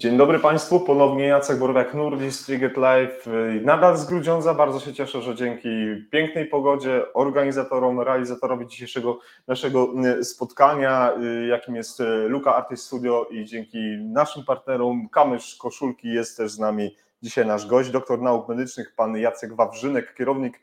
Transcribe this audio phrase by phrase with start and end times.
[0.00, 3.26] Dzień dobry Państwu, ponownie Jacek Borowiak, Nurdis, Triget Live.
[3.62, 5.68] Nadal z Grudziądza, bardzo się cieszę, że dzięki
[6.10, 9.88] pięknej pogodzie, organizatorom, realizatorowi dzisiejszego naszego
[10.20, 13.78] y, spotkania, y, jakim jest y, Luka Artist Studio i dzięki
[14.12, 19.16] naszym partnerom Kamysz Koszulki jest też z nami dzisiaj nasz gość, doktor nauk medycznych, pan
[19.16, 20.60] Jacek Wawrzynek, kierownik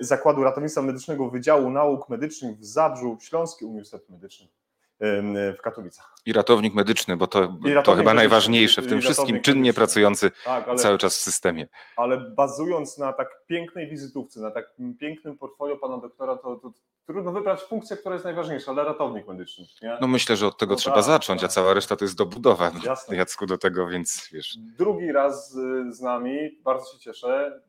[0.00, 4.48] Zakładu Ratownictwa Medycznego Wydziału Nauk Medycznych w Zabrzu, Śląski Uniwersytet Medyczny
[5.00, 6.14] w Katowicach.
[6.26, 9.74] I ratownik medyczny, bo to, to chyba najważniejsze w tym wszystkim, czynnie medyczny.
[9.74, 11.66] pracujący tak, ale, cały czas w systemie.
[11.96, 16.72] Ale bazując na tak pięknej wizytówce, na tak pięknym portfolio pana doktora, to, to
[17.08, 19.64] trudno wybrać funkcję, która jest najważniejsza, ale ratownik medyczny.
[19.82, 19.98] Nie?
[20.00, 21.50] No myślę, że od tego no trzeba tak, zacząć, tak.
[21.50, 23.16] a cała reszta to jest dobudowa Jasne.
[23.16, 24.56] Jacku do tego, więc wiesz.
[24.78, 25.52] Drugi raz
[25.90, 27.62] z nami, bardzo się cieszę.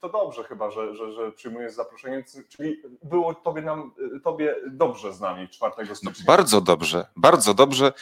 [0.00, 3.92] To dobrze chyba, że, że, że przyjmujesz zaproszenie, czyli było tobie, nam,
[4.24, 6.12] tobie dobrze z nami 4 no stycznia.
[6.18, 7.92] No, bardzo dobrze, bardzo dobrze.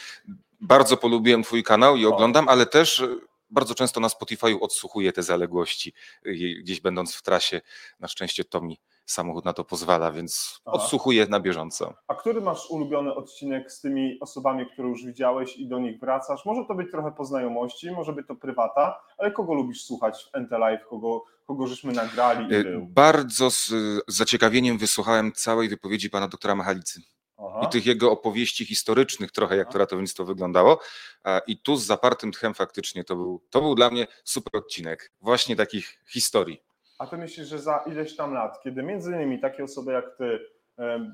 [0.61, 3.03] Bardzo polubiłem twój kanał i oglądam, ale też
[3.49, 5.93] bardzo często na Spotify odsłuchuję te zaległości,
[6.59, 7.61] gdzieś będąc w trasie.
[7.99, 10.75] Na szczęście to mi samochód na to pozwala, więc Aha.
[10.77, 11.93] odsłuchuję na bieżąco.
[12.07, 16.45] A który masz ulubiony odcinek z tymi osobami, które już widziałeś i do nich wracasz?
[16.45, 20.37] Może to być trochę po znajomości, może być to prywata, ale kogo lubisz słuchać w
[20.39, 22.87] NT Live, kogo, kogo żeśmy nagrali i y?
[22.89, 27.01] Bardzo z, z zaciekawieniem wysłuchałem całej wypowiedzi pana doktora Machalicy.
[27.37, 27.61] Aha.
[27.63, 30.79] i tych jego opowieści historycznych trochę, jak to ratownictwo wyglądało.
[31.47, 35.55] I tu z zapartym tchem faktycznie to był, to był dla mnie super odcinek właśnie
[35.55, 36.61] takich historii.
[36.99, 40.39] A ty myślisz, że za ileś tam lat, kiedy między innymi takie osoby jak ty,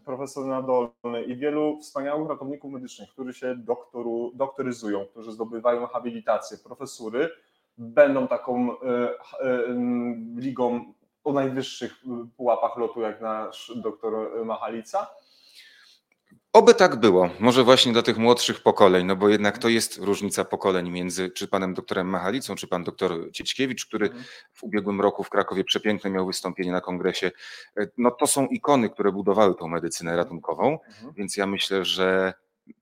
[0.05, 7.30] profesor Nadolny i wielu wspaniałych ratowników medycznych, którzy się doktoru, doktoryzują, którzy zdobywają habilitację, profesury,
[7.77, 9.67] będą taką e, e,
[10.35, 11.95] ligą o najwyższych
[12.38, 15.07] pułapach lotu, jak nasz doktor Machalica?
[16.53, 20.45] Oby tak było, może właśnie dla tych młodszych pokoleń, no bo jednak to jest różnica
[20.45, 24.25] pokoleń między czy panem doktorem Machalicą, czy pan doktor Ciećkiewicz, który mhm.
[24.53, 27.31] w ubiegłym roku w Krakowie przepiękne miał wystąpienie na kongresie.
[27.77, 30.25] E, no to są ikony, które budowały tą medycynę mhm.
[30.25, 31.13] ratunkową, mhm.
[31.13, 32.33] więc ja myślę, że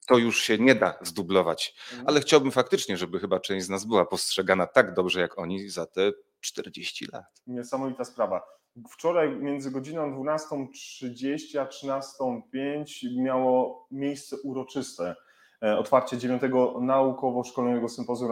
[0.07, 4.05] to już się nie da zdublować, ale chciałbym faktycznie, żeby chyba część z nas była
[4.05, 7.25] postrzegana tak dobrze jak oni za te 40 lat.
[7.47, 8.41] Niesamowita sprawa.
[8.89, 15.15] Wczoraj między godziną 12.30 a 13.05 miało miejsce uroczyste
[15.63, 16.41] e, otwarcie 9
[16.81, 18.31] naukowo-szkolnego sympozjum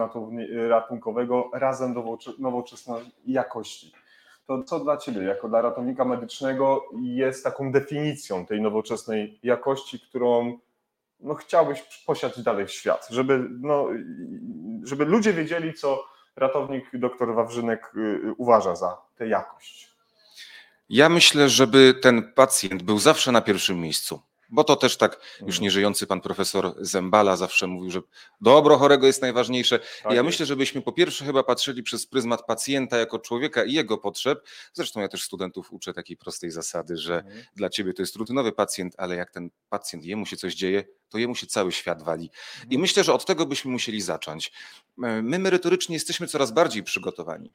[0.68, 3.92] ratunkowego razem do nowoczesnej jakości.
[4.46, 10.58] To co dla Ciebie, jako dla ratownika medycznego, jest taką definicją tej nowoczesnej jakości, którą
[11.20, 13.86] no, chciałbyś posiać dalej w świat, żeby, no,
[14.82, 16.04] żeby ludzie wiedzieli, co
[16.36, 19.95] ratownik dr Wawrzynek y, uważa za tę jakość?
[20.88, 24.20] Ja myślę, żeby ten pacjent był zawsze na pierwszym miejscu.
[24.48, 25.62] Bo to też tak już mhm.
[25.62, 28.00] nieżyjący pan profesor Zembala zawsze mówił, że
[28.40, 29.78] dobro chorego jest najważniejsze.
[29.78, 30.24] Tak ja jest.
[30.24, 34.48] myślę, żebyśmy po pierwsze chyba patrzyli przez pryzmat pacjenta jako człowieka i jego potrzeb.
[34.72, 37.44] Zresztą ja też studentów uczę takiej prostej zasady, że mhm.
[37.56, 41.18] dla ciebie to jest rutynowy pacjent, ale jak ten pacjent, jemu się coś dzieje, to
[41.18, 42.30] jemu się cały świat wali.
[42.54, 42.70] Mhm.
[42.70, 44.52] I myślę, że od tego byśmy musieli zacząć.
[44.96, 47.52] My merytorycznie jesteśmy coraz bardziej przygotowani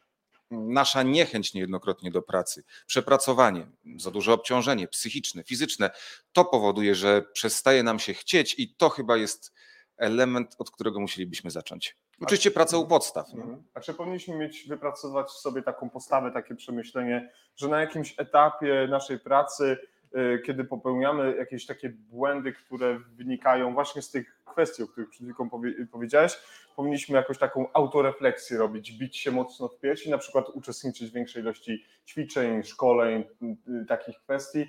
[0.51, 3.67] nasza niechęć niejednokrotnie do pracy, przepracowanie,
[3.97, 5.89] za duże obciążenie psychiczne, fizyczne,
[6.33, 9.53] to powoduje, że przestaje nam się chcieć i to chyba jest
[9.97, 11.97] element, od którego musielibyśmy zacząć.
[12.21, 13.33] Oczywiście praca u podstaw.
[13.33, 13.41] Nie?
[13.41, 13.63] Mhm.
[13.73, 18.87] A czy powinniśmy mieć, wypracować w sobie taką postawę, takie przemyślenie, że na jakimś etapie
[18.89, 19.77] naszej pracy,
[20.15, 25.27] y, kiedy popełniamy jakieś takie błędy, które wynikają właśnie z tych kwestii, o których przed
[25.27, 25.49] chwilą
[25.91, 26.37] powiedziałeś,
[26.75, 31.41] powinniśmy jakąś taką autorefleksję robić, bić się mocno w piersi, na przykład uczestniczyć w większej
[31.41, 33.23] ilości ćwiczeń, szkoleń,
[33.81, 34.67] y, takich kwestii.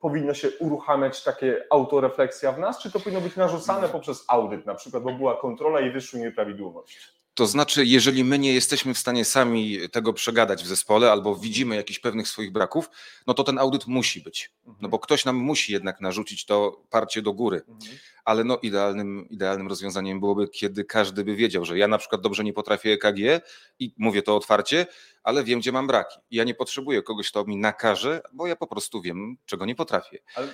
[0.00, 4.74] Powinno się uruchamiać takie autorefleksja w nas, czy to powinno być narzucane poprzez audyt na
[4.74, 6.98] przykład, bo była kontrola i wyszły nieprawidłowości?
[7.34, 11.76] To znaczy, jeżeli my nie jesteśmy w stanie sami tego przegadać w zespole albo widzimy
[11.76, 12.90] jakichś pewnych swoich braków,
[13.26, 14.50] no to ten audyt musi być.
[14.80, 17.62] No bo ktoś nam musi jednak narzucić to parcie do góry.
[18.24, 22.44] Ale no idealnym, idealnym rozwiązaniem byłoby, kiedy każdy by wiedział, że ja na przykład dobrze
[22.44, 23.44] nie potrafię EKG
[23.78, 24.86] i mówię to otwarcie,
[25.22, 26.20] ale wiem, gdzie mam braki.
[26.30, 30.18] Ja nie potrzebuję kogoś, kto mi nakaże, bo ja po prostu wiem, czego nie potrafię.
[30.34, 30.48] Ale,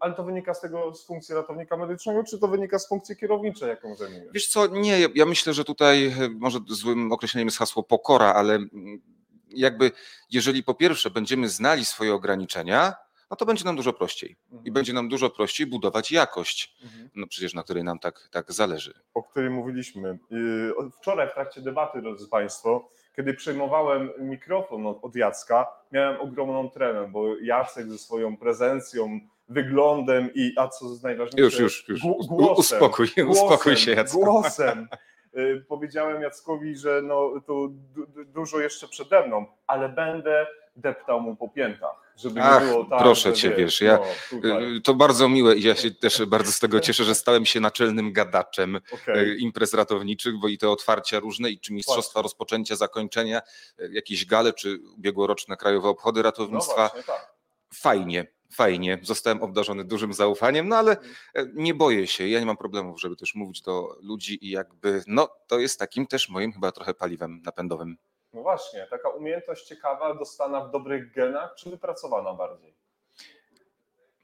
[0.00, 3.68] ale to wynika z tego, z funkcji ratownika medycznego, czy to wynika z funkcji kierowniczej,
[3.68, 4.32] jaką zajmujesz?
[4.34, 8.54] Wiesz co, nie, ja myślę, że tutaj e, może złym określeniem jest hasło pokora, ale
[8.54, 9.02] mm,
[9.48, 9.90] jakby
[10.30, 12.94] jeżeli po pierwsze będziemy znali swoje ograniczenia,
[13.30, 14.36] no to będzie nam dużo prościej.
[14.44, 14.64] Mhm.
[14.64, 17.10] I będzie nam dużo prościej budować jakość, mhm.
[17.14, 18.94] no przecież na której nam tak, tak zależy.
[19.14, 20.18] O której mówiliśmy.
[20.32, 27.08] Y, wczoraj w trakcie debaty, drodzy Państwo, kiedy przejmowałem mikrofon od Jacka, miałem ogromną tremę,
[27.12, 32.26] bo Jacek ze swoją prezencją, wyglądem i, a co najważniejsze, już, już, już.
[32.26, 32.78] głosem.
[32.78, 34.20] Uspokój, głosem, uspokój się Jacek.
[34.20, 34.88] Głosem
[35.38, 41.20] y, powiedziałem Jackowi, że no, tu du, du, dużo jeszcze przede mną, ale będę deptał
[41.20, 43.98] mu po piętach, żeby Ach, nie było tak, proszę cię, wiesz, wiesz, ja-
[44.32, 47.46] no, Y, To bardzo miłe i ja się też bardzo z tego cieszę, że stałem
[47.46, 52.76] się naczelnym gadaczem y, imprez ratowniczych, bo i te otwarcia różne, i czy mistrzostwa rozpoczęcia,
[52.76, 53.42] zakończenia,
[53.80, 56.74] y, jakieś gale, czy ubiegłoroczne krajowe obchody No ratownictwa.
[56.74, 57.34] właśnie, tak.
[57.74, 58.98] Fajnie, fajnie.
[59.02, 60.96] Zostałem obdarzony dużym zaufaniem, no ale
[61.34, 62.28] e, nie boję się.
[62.28, 66.06] Ja nie mam problemów, żeby też mówić do ludzi i jakby, no to jest takim
[66.06, 67.96] też moim chyba trochę paliwem napędowym.
[68.34, 72.74] No właśnie, taka umiejętność ciekawa, dostana w dobrych genach, czy wypracowana bardziej?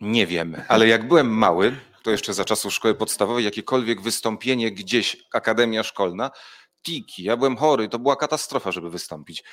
[0.00, 5.28] Nie wiem, ale jak byłem mały, to jeszcze za czasów szkoły podstawowej, jakiekolwiek wystąpienie gdzieś,
[5.32, 6.30] akademia szkolna,
[6.82, 9.44] tiki, ja byłem chory, to była katastrofa, żeby wystąpić.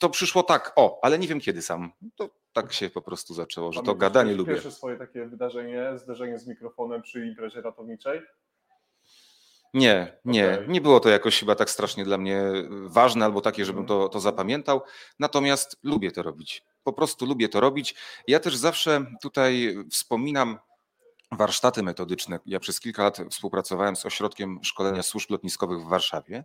[0.00, 1.92] To przyszło tak, o, ale nie wiem kiedy sam.
[2.16, 4.52] To tak się po prostu zaczęło, że to Pamiętasz gadanie lubię.
[4.52, 8.22] Pierwsze swoje takie wydarzenie, zderzenie z mikrofonem przy imprezie ratowniczej?
[9.76, 10.68] Nie, nie, Okej.
[10.68, 14.20] nie było to jakoś chyba tak strasznie dla mnie ważne albo takie, żebym to, to
[14.20, 14.80] zapamiętał.
[15.18, 16.64] Natomiast lubię to robić.
[16.82, 17.94] Po prostu lubię to robić.
[18.28, 20.58] Ja też zawsze tutaj wspominam
[21.32, 22.40] warsztaty metodyczne.
[22.46, 26.44] Ja przez kilka lat współpracowałem z Ośrodkiem Szkolenia Służb Lotniskowych w Warszawie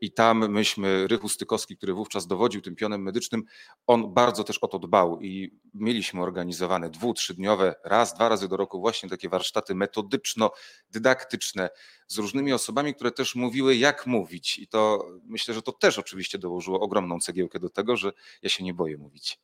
[0.00, 3.44] i tam myśmy, Rychu Stykowski, który wówczas dowodził tym pionem medycznym,
[3.86, 8.56] on bardzo też o to dbał i mieliśmy organizowane dwu, trzydniowe, raz, dwa razy do
[8.56, 11.70] roku właśnie takie warsztaty metodyczno-dydaktyczne
[12.06, 14.58] z różnymi osobami, które też mówiły, jak mówić.
[14.58, 18.64] I to myślę, że to też oczywiście dołożyło ogromną cegiełkę do tego, że ja się
[18.64, 19.38] nie boję mówić.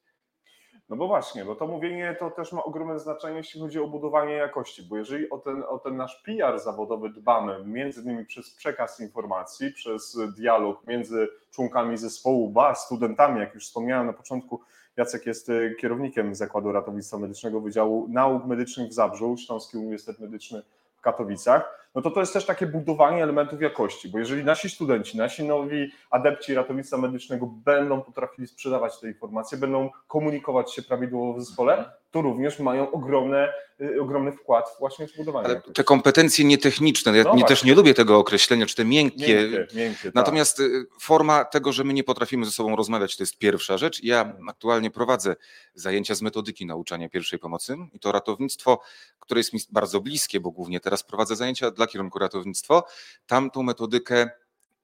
[0.89, 4.33] No bo właśnie, bo to mówienie to też ma ogromne znaczenie, jeśli chodzi o budowanie
[4.33, 9.01] jakości, bo jeżeli o ten, o ten nasz PR zawodowy dbamy, między innymi przez przekaz
[9.01, 14.61] informacji, przez dialog między członkami zespołu, ba, studentami, jak już wspomniałem na początku,
[14.97, 20.63] Jacek jest y, kierownikiem Zakładu Ratownictwa Medycznego Wydziału Nauk Medycznych w Zabrzu, Śląski Uniwersytet Medyczny
[20.97, 25.19] w Katowicach, no to to jest też takie budowanie elementów jakości, bo jeżeli nasi studenci,
[25.19, 31.41] nasi nowi adepci ratownictwa medycznego będą potrafili sprzedawać te informacje, będą komunikować się prawidłowo w
[31.41, 37.17] zespole, to również mają ogromne, y, ogromny wkład właśnie w budowanie Ale te kompetencje nietechniczne,
[37.17, 40.15] ja No nie, też nie lubię tego określenia, czy te miękkie, Miękkie, miękkie, tak.
[40.15, 44.03] Natomiast y, forma tego, że my nie potrafimy ze sobą rozmawiać, to jest pierwsza rzecz.
[44.05, 45.37] Ja aktualnie prowadzę
[45.75, 48.81] zajęcia z metodyki nauczania pierwszej pomocy i to ratownictwo,
[49.21, 52.85] które jest mi bardzo bliskie, bo głównie teraz prowadzę zajęcia dla kierunku ratownictwo,
[53.27, 54.31] tam tą metodykę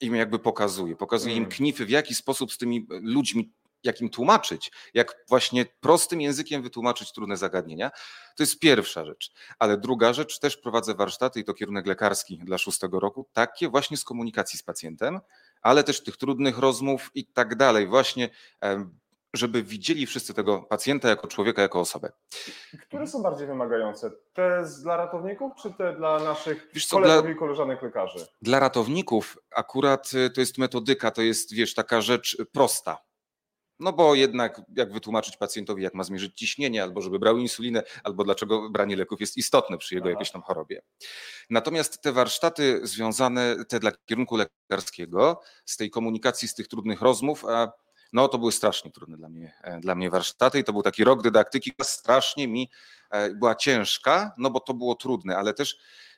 [0.00, 0.96] im jakby pokazuję.
[0.96, 1.50] Pokazuję im Mm.
[1.50, 3.52] knify, w jaki sposób z tymi ludźmi,
[3.84, 7.90] jak im tłumaczyć, jak właśnie prostym językiem wytłumaczyć trudne zagadnienia.
[8.36, 9.32] To jest pierwsza rzecz.
[9.58, 13.96] Ale druga rzecz, też prowadzę warsztaty i to kierunek lekarski dla szóstego roku, takie właśnie
[13.96, 15.20] z komunikacji z pacjentem,
[15.62, 18.28] ale też tych trudnych rozmów i tak dalej, właśnie
[19.34, 22.12] żeby widzieli wszyscy tego pacjenta jako człowieka, jako osobę.
[22.82, 24.10] Które są bardziej wymagające?
[24.32, 28.26] Te dla ratowników, czy te dla naszych Wiesz co, kolegów dla- i koleżanek lekarzy?
[28.42, 32.98] Dla ratowników akurat y, to jest metodyka, to jest, wiesz, taka rzecz y, prosta.
[33.80, 38.24] No bo jednak jak wytłumaczyć pacjentowi, jak ma zmierzyć ciśnienie, albo żeby brał insulinę, albo
[38.24, 40.10] dlaczego branie leków jest istotne przy jego Aha.
[40.10, 40.82] jakiejś tam chorobie.
[41.50, 47.44] Natomiast te warsztaty związane, te dla kierunku lekarskiego, z tej komunikacji, z tych trudnych rozmów,
[47.44, 47.72] a
[48.12, 51.04] no to były strasznie trudne dla mnie, e, dla mnie warsztaty i to był taki
[51.04, 52.70] rok dydaktyki, strasznie mi
[53.10, 55.76] e, była ciężka, no bo to było trudne, ale też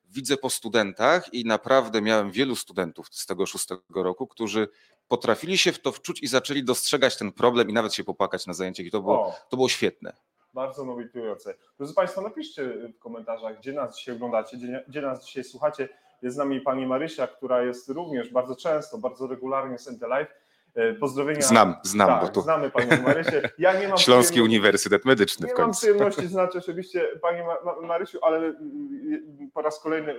[0.09, 4.69] widzę po studentach i naprawdę miałem wielu studentów z tego szóstego roku, którzy
[5.09, 8.55] potrafili się w to wczuć i zaczęli dostrzegać ten problem i nawet się popłakać na
[8.55, 10.13] zajęciach i to było, O, to było świetne.
[10.55, 11.55] bardzo nowitujące.
[11.79, 12.65] Drodzy Państwo, napiszcie
[12.97, 15.89] w komentarzach, gdzie nas dzisiaj oglądacie, gdzie, gdzie nas dzisiaj słuchacie.
[16.23, 20.29] Jest z nami pani Marysia, która jest również bardzo często, bardzo regularnie z NT Live.
[21.01, 21.43] Pozdrowienia.
[21.43, 23.51] Znam, znam, tak, bo to znamy panią Marysię.
[23.59, 25.79] Ja nie mam Śląski przyjemności- Uniwersytet Medyczny Nie w mam końcu.
[25.81, 28.55] przyjemności znać oczywiście Pani Ma- Ma- Marysiu, ale y,
[29.55, 30.15] po raz kolejny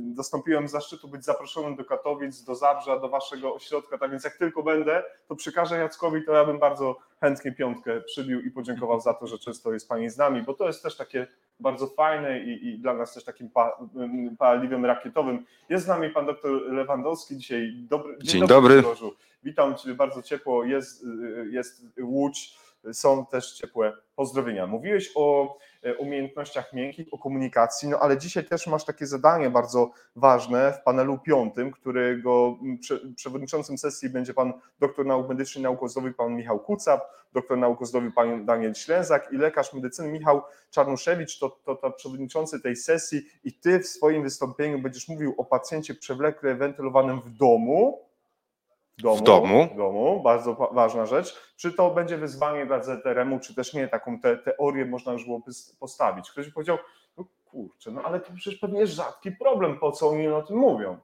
[0.00, 4.62] dostąpiłem zaszczytu być zaproszonym do Katowic, do Zabrza, do Waszego ośrodka, tak więc jak tylko
[4.62, 9.26] będę, to przekażę Jackowi, to ja bym bardzo chętnie piątkę przybił i podziękował za to,
[9.26, 11.26] że często jest Pani z nami, bo to jest też takie
[11.60, 13.78] bardzo fajne i, i dla nas też takim pa,
[14.32, 15.44] y, paliwem rakietowym.
[15.68, 17.72] Jest z nami Pan doktor Lewandowski dzisiaj.
[17.88, 18.74] Dobry, Dzień dobry.
[18.74, 19.14] Grzegorzu.
[19.42, 22.58] Witam Cię bardzo ciepło, jest, y, jest Łódź,
[22.92, 24.66] są też ciepłe pozdrowienia.
[24.66, 25.56] Mówiłeś o
[25.98, 31.18] umiejętnościach miękkich, o komunikacji, no ale dzisiaj też masz takie zadanie bardzo ważne w panelu
[31.18, 35.80] piątym, którego prze, przewodniczącym sesji będzie pan doktor nauk medycznych i nauk
[36.16, 37.00] pan Michał Kucap,
[37.32, 37.78] doktor nauk
[38.14, 43.52] pan Daniel Ślęzak i lekarz medycyny Michał Czarnuszewicz, to, to, to przewodniczący tej sesji i
[43.52, 48.09] ty w swoim wystąpieniu będziesz mówił o pacjencie przewlekle wentylowanym w domu,
[49.02, 49.68] domu, W domu.
[49.76, 51.36] domu, bardzo wa- ważna rzecz.
[51.56, 55.52] Czy to będzie wyzwanie dla ZRM-u, czy też nie, taką te, teorię można już byłoby
[55.80, 56.30] postawić.
[56.30, 56.78] Ktoś by powiedział,
[57.18, 60.56] no kurczę, no ale to przecież pewnie jest rzadki problem, po co oni o tym
[60.56, 60.98] mówią?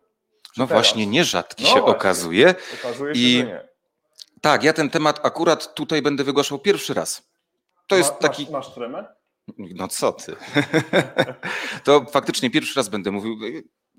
[0.56, 0.70] No teraz?
[0.70, 1.96] właśnie, nierzadki No się właśnie.
[1.96, 2.54] okazuje.
[2.80, 3.68] Okazuje się, I- że nie.
[4.40, 7.28] Tak, ja ten temat akurat tutaj będę wygłaszał pierwszy raz.
[7.86, 8.42] To jest Ma- taki.
[8.42, 9.04] Masz, masz tremę?
[9.58, 10.36] No co ty?
[11.84, 13.36] to faktycznie pierwszy raz będę mówił.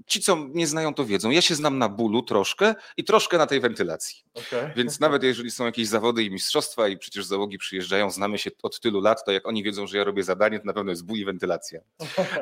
[0.08, 1.30] Ci, co mnie znają, to wiedzą.
[1.30, 4.24] Ja się znam na bólu troszkę i troszkę na tej wentylacji.
[4.34, 4.72] Okej.
[4.76, 8.80] Więc nawet jeżeli są jakieś zawody i mistrzostwa i przecież załogi przyjeżdżają, znamy się od
[8.80, 11.18] tylu lat, to jak oni wiedzą, że ja robię zadanie, to na pewno jest ból
[11.18, 11.82] i wentylacja.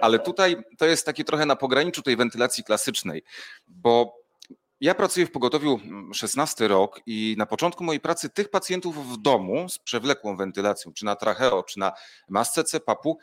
[0.02, 3.24] Ale tutaj to jest takie trochę na pograniczu tej wentylacji klasycznej,
[3.68, 4.26] bo
[4.82, 9.18] ja pracuję w pogotowiu mm, 16 rok i na początku mojej pracy tych pacjentów w
[9.18, 11.92] domu z przewlekłą wentylacją, czy na tracheo, czy na
[12.30, 13.18] masce CPAP-u,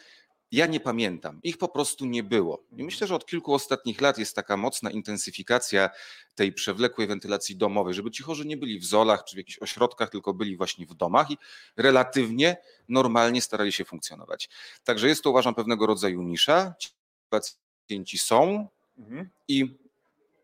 [0.53, 1.41] ja nie pamiętam.
[1.43, 2.65] Ich po prostu nie było.
[2.77, 5.91] I myślę, że od kilku ostatnich lat jest taka mocna intensyfikacja
[6.35, 10.11] tej przewlekłej wentylacji domowej, żeby ci chorzy nie byli w zolach czy w jakichś ośrodkach,
[10.11, 11.39] tylko byli właśnie w domach i
[11.77, 12.57] relatywnie
[12.89, 14.49] normalnie starali się funkcjonować.
[14.85, 16.75] Także jest to uważam pewnego rodzaju nisza.
[16.79, 16.89] Ci
[17.29, 18.69] pacjenci są
[18.99, 19.31] Mhm.
[19.49, 19.79] i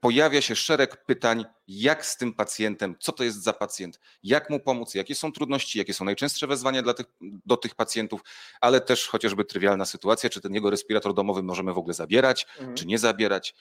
[0.01, 4.61] pojawia się szereg pytań, jak z tym pacjentem, co to jest za pacjent, jak mu
[4.61, 8.21] pomóc, jakie są trudności, jakie są najczęstsze wezwania dla tych, do tych pacjentów,
[8.61, 12.77] ale też chociażby trywialna sytuacja, czy ten jego respirator domowy możemy w ogóle zabierać, Mhm.
[12.77, 13.55] czy nie zabierać.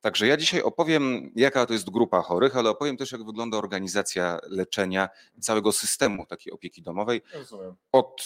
[0.00, 4.38] Także ja dzisiaj opowiem, jaka to jest grupa chorych, ale opowiem też, jak wygląda organizacja
[4.48, 5.08] leczenia
[5.40, 7.74] całego systemu takiej opieki domowej, Rozumiem.
[7.92, 8.22] od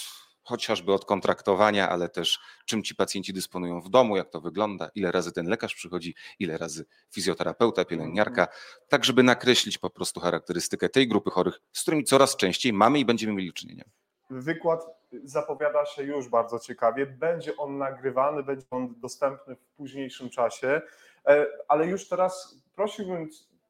[0.47, 5.13] chociażby od kontraktowania, ale też czym ci pacjenci dysponują w domu, jak to wygląda, ile
[5.13, 8.49] razy ten lekarz przychodzi, ile razy fizjoterapeuta, pielęgniarka,
[8.89, 13.05] tak żeby nakreślić po prostu charakterystykę tej grupy chorych, z którymi coraz częściej mamy i
[13.05, 13.85] będziemy mieli czynienia.
[14.31, 14.87] Wykład
[15.25, 17.07] zapowiada się już bardzo ciekawie.
[17.07, 20.83] Będzie on nagrywany, będzie on dostępny w późniejszym czasie,
[21.27, 23.29] E, ale już teraz prosiłbym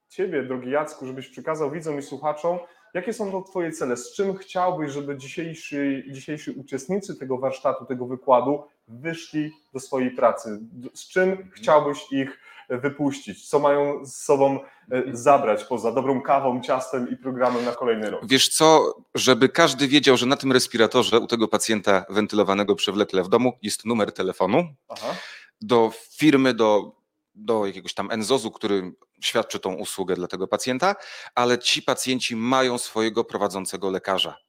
[0.08, 2.58] Ciebie, drogi Jacku, żebyś przekazał widzom i słuchaczom,
[2.96, 5.76] jakie są to Twoje cele, z czym chciałbyś, żeby dzisiejsi,
[6.10, 10.60] dzisiejsi uczestnicy tego warsztatu, tego wykładu wyszli do swojej pracy,
[10.94, 14.60] z czym chciałbyś ich wypuścić, co mają z sobą
[14.90, 18.20] e, zabrać poza dobrą kawą, ciastem i programem na kolejny rok.
[18.26, 23.28] Wiesz co, żeby każdy wiedział, że na tym respiratorze u tego pacjenta wentylowanego przewlekle w
[23.28, 25.14] domu jest numer telefonu Aha.
[25.60, 26.92] do firmy, do,
[27.36, 30.94] do jakiegoś tam NZOZ-u, który świadczy tą usługę dla tego pacjenta,
[31.34, 34.45] ale ci pacjenci mają swojego prowadzącego lekarza.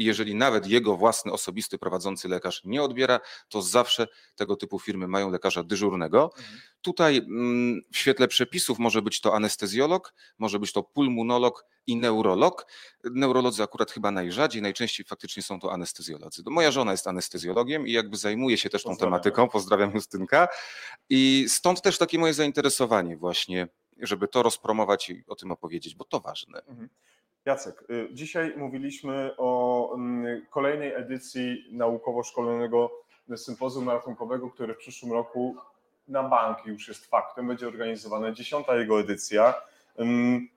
[0.00, 5.08] I jeżeli nawet jego własny osobisty prowadzący lekarz nie odbiera, to zawsze tego typu firmy
[5.08, 6.30] mają lekarza dyżurnego.
[6.38, 6.60] Mhm.
[6.82, 12.66] Tutaj mm, w świetle przepisów może być to anestezjolog, może być to pulmonolog i neurolog.
[13.04, 16.42] Neurolodzy akurat chyba najrzadziej, najczęściej faktycznie są to anestezjolodzy.
[16.44, 19.22] No, Moja żona jest anestezjologiem i jakby zajmuje się też tą Pozdrawiamy.
[19.22, 19.48] tematyką.
[19.48, 20.48] Pozdrawiam Justynka.
[21.08, 26.04] I stąd też takie moje zainteresowanie właśnie, żeby to rozpromować i o tym opowiedzieć, bo
[26.04, 26.62] to ważne.
[27.44, 32.90] Jacek, y, dzisiaj mówiliśmy o mm, kolejnej edycji naukowo-szkolnego
[33.36, 35.56] sympozjum ratunkowego, które w przyszłym roku
[36.08, 39.54] na bank już jest faktem, będzie organizowana dziesiąta jego edycja.
[40.00, 40.48] Ym,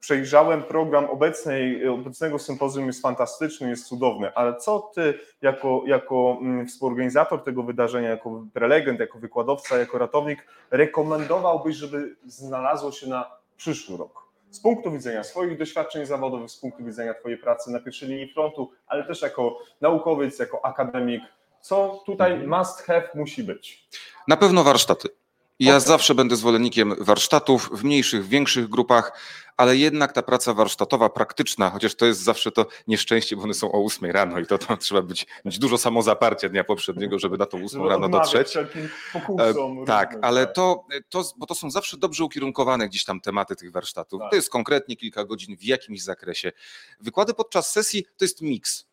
[0.00, 6.66] Przejrzałem program obecnej, obecnego sympozjum, jest fantastyczny, jest cudowny, ale co ty jako, jako mm,
[6.66, 13.96] współorganizator tego wydarzenia, jako prelegent, jako wykładowca, jako ratownik rekomendowałbyś, żeby znalazło się na przyszły
[13.96, 14.27] rok?
[14.50, 18.70] Z punktu widzenia swoich doświadczeń zawodowych, z punktu widzenia Twojej pracy na pierwszej linii frontu,
[18.86, 21.22] ale też jako naukowiec, jako akademik,
[21.60, 22.58] co tutaj Mhm.
[22.58, 23.88] must have musi być?
[24.28, 25.08] Na pewno warsztaty.
[25.60, 25.88] Ja Okej.
[25.88, 29.12] zawsze będę zwolennikiem warsztatów w mniejszych, większych grupach,
[29.56, 33.72] ale jednak ta praca warsztatowa, praktyczna, chociaż to jest zawsze to nieszczęście, bo one są
[33.72, 37.46] o 8 rano i to, to trzeba być, mieć dużo samozaparcia dnia poprzedniego, żeby na
[37.46, 38.54] tą 8 Żeby rano dotrzeć.
[39.12, 39.86] pokusom.
[39.86, 43.72] Tak, różnym, ale to, to, bo to są zawsze dobrze ukierunkowane gdzieś tam tematy tych
[43.72, 44.20] warsztatów.
[44.20, 44.30] Tak.
[44.30, 46.52] To jest konkretnie kilka godzin w jakimś zakresie.
[47.00, 48.87] Wykłady podczas sesji to jest miks.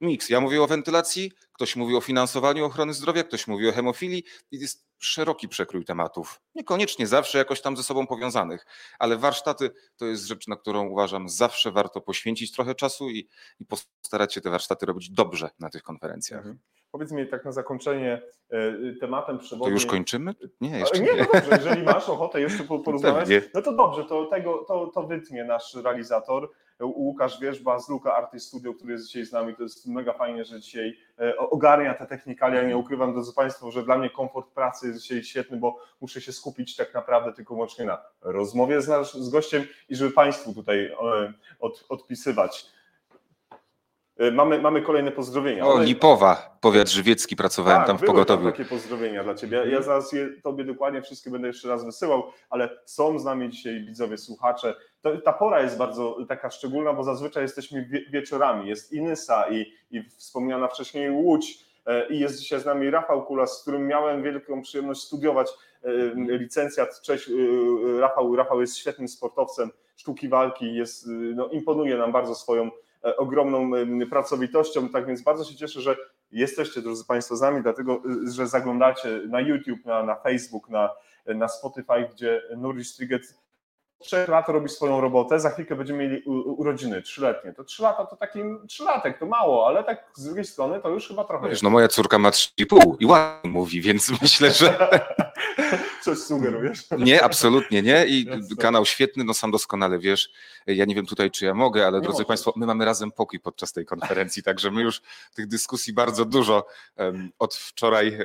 [0.00, 0.28] Miks.
[0.28, 4.86] Ja mówię o wentylacji, ktoś mówi o finansowaniu ochrony zdrowia, ktoś mówi o hemofilii jest
[4.98, 6.40] szeroki przekrój tematów.
[6.54, 8.66] Niekoniecznie zawsze jakoś tam ze sobą powiązanych,
[8.98, 13.28] ale warsztaty to jest rzecz, na którą uważam zawsze warto poświęcić trochę czasu i,
[13.60, 16.38] i postarać się te warsztaty robić dobrze na tych konferencjach.
[16.38, 16.58] Mhm.
[16.94, 18.58] Powiedz mi tak na zakończenie e,
[19.00, 19.74] tematem To przewodnim.
[19.74, 20.34] już kończymy?
[20.60, 21.18] Nie, jeszcze nie, nie.
[21.20, 25.02] no dobrze, jeżeli masz ochotę jeszcze po- porozmawiać, no to dobrze, to, tego, to, to
[25.02, 26.50] wytnie nasz realizator.
[26.80, 29.54] Łukasz Wierzba z Luka Artist Studio, który jest dzisiaj z nami.
[29.56, 32.62] To jest mega fajnie, że dzisiaj e, ogarnia te technikalia.
[32.62, 36.32] Nie ukrywam, drodzy Państwo, że dla mnie komfort pracy jest dzisiaj świetny, bo muszę się
[36.32, 40.86] skupić tak naprawdę tylko wyłącznie na rozmowie z, nasz, z gościem i żeby Państwu tutaj
[40.86, 42.66] e, od, odpisywać.
[44.18, 45.66] E, Mamy, mamy kolejne pozdrowienia.
[45.66, 48.42] O, Lipowa, powiat żywiecki, pracowałem tak, tam w pogotowiu.
[48.42, 49.64] Tam takie pozdrowienia dla Ciebie.
[49.70, 53.84] Ja zaraz je Tobie dokładnie wszystkie będę jeszcze raz wysyłał, ale są z nami dzisiaj
[53.84, 54.74] widzowie, słuchacze.
[55.00, 58.68] To, ta pora jest bardzo taka szczególna, bo zazwyczaj jesteśmy wie, wieczorami.
[58.68, 63.58] Jest Inysa i, i wspomniana wcześniej Łódź e, i jest dzisiaj z nami Rafał Kulas,
[63.58, 65.50] z którym miałem wielką przyjemność studiować
[66.16, 67.00] licencjat.
[67.00, 67.30] Cześć,
[68.00, 68.36] Rafał.
[68.36, 72.70] Rafał jest świetnym sportowcem sztuki walki, jest, no, imponuje nam bardzo swoją
[73.16, 73.70] ogromną
[74.10, 75.96] pracowitością, tak więc bardzo się cieszę, że
[76.32, 80.90] jesteście, drodzy Państwo, z nami, dlatego, że zaglądacie na YouTube, na, na Facebook, na,
[81.26, 83.34] na Spotify, gdzie Nuri Striget
[84.04, 87.52] trzech lat robi swoją robotę, za chwilkę będziemy mieli urodziny trzyletnie.
[87.52, 91.08] To trzy lata to taki trzylatek, to mało, ale tak z drugiej strony to już
[91.08, 91.48] chyba trochę.
[91.48, 94.78] Wiesz, no moja córka ma 3,5 i ładnie mówi, więc myślę, że.
[96.02, 96.90] Coś sugerujesz?
[96.98, 98.06] Nie, absolutnie nie.
[98.06, 98.26] I
[98.58, 100.30] kanał świetny, no sam doskonale wiesz.
[100.66, 103.40] Ja nie wiem tutaj, czy ja mogę, ale nie drodzy Państwo, my mamy razem pokój
[103.40, 105.02] podczas tej konferencji, także my już
[105.34, 108.18] tych dyskusji bardzo dużo um, od wczoraj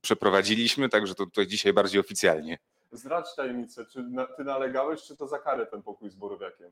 [0.00, 2.58] przeprowadziliśmy, także to tutaj dzisiaj bardziej oficjalnie.
[2.92, 4.04] Zdradź tajemnicę, czy
[4.36, 6.70] ty nalegałeś, czy to za karę ten pokój z Borowiakiem?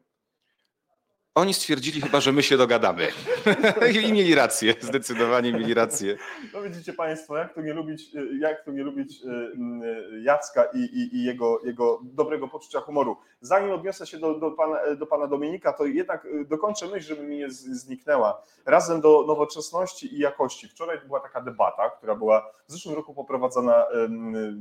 [1.34, 3.08] Oni stwierdzili chyba, że my się dogadamy.
[4.06, 6.16] I mieli rację, zdecydowanie mieli rację.
[6.54, 11.16] No widzicie Państwo, jak to nie lubić, jak to nie lubić y, Jacka i, i,
[11.16, 13.16] i jego, jego dobrego poczucia humoru.
[13.40, 17.22] Zanim odniosę się do, do, pana, do pana Dominika, to jednak y, dokończę myśl, żeby
[17.22, 18.42] mi nie zniknęła.
[18.66, 20.68] Razem do nowoczesności i jakości.
[20.68, 23.86] Wczoraj była taka debata, która była w zeszłym roku poprowadzona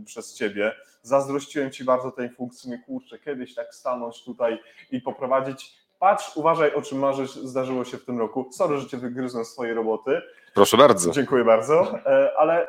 [0.06, 0.72] przez Ciebie.
[1.02, 4.60] Zazdrościłem Ci bardzo tej funkcji, kurczę, kiedyś tak stanąć tutaj
[4.92, 8.50] i poprowadzić Patrz, uważaj o czym marzysz, zdarzyło się w tym roku.
[8.52, 10.22] Sorry, że cię wygryzłem swojej roboty.
[10.54, 11.12] Proszę bardzo.
[11.12, 12.00] Dziękuję bardzo.
[12.06, 12.68] E, ale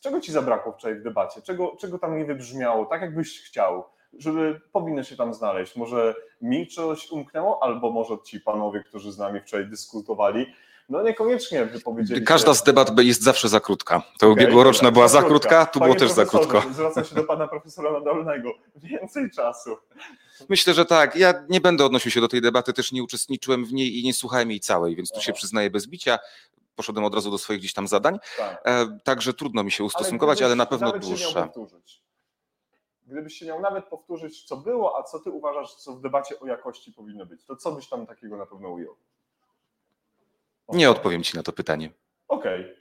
[0.00, 1.42] czego ci zabrakło wczoraj w debacie?
[1.42, 3.84] Czego, czego tam nie wybrzmiało, tak jakbyś chciał?
[4.18, 5.76] Żeby powinno się tam znaleźć.
[5.76, 10.46] Może mi coś umknęło, albo może ci panowie, którzy z nami wczoraj dyskutowali,
[10.90, 14.02] no niekoniecznie wypowiedzieli Każda z debat jest zawsze za krótka.
[14.18, 16.62] To okay, ubiegłoroczna była za krótka, tu było też za krótko.
[16.72, 18.52] Zwracam się do pana profesora Nadolnego.
[18.76, 19.76] Więcej czasu.
[20.48, 21.16] Myślę, że tak.
[21.16, 24.14] Ja nie będę odnosił się do tej debaty, też nie uczestniczyłem w niej i nie
[24.14, 26.18] słuchałem jej całej, więc tu się przyznaję bez bicia.
[26.76, 28.18] Poszedłem od razu do swoich gdzieś tam zadań.
[28.38, 28.62] Tak.
[28.64, 31.48] E, także trudno mi się ustosunkować, ale, ale na pewno dłuższa.
[33.06, 36.46] Gdybyś się miał nawet powtórzyć, co było, a co ty uważasz, co w debacie o
[36.46, 38.96] jakości powinno być, to co byś tam takiego na pewno ujął?
[40.72, 41.90] Nie odpowiem ci na to pytanie.
[42.28, 42.60] Okej.
[42.60, 42.76] Okay.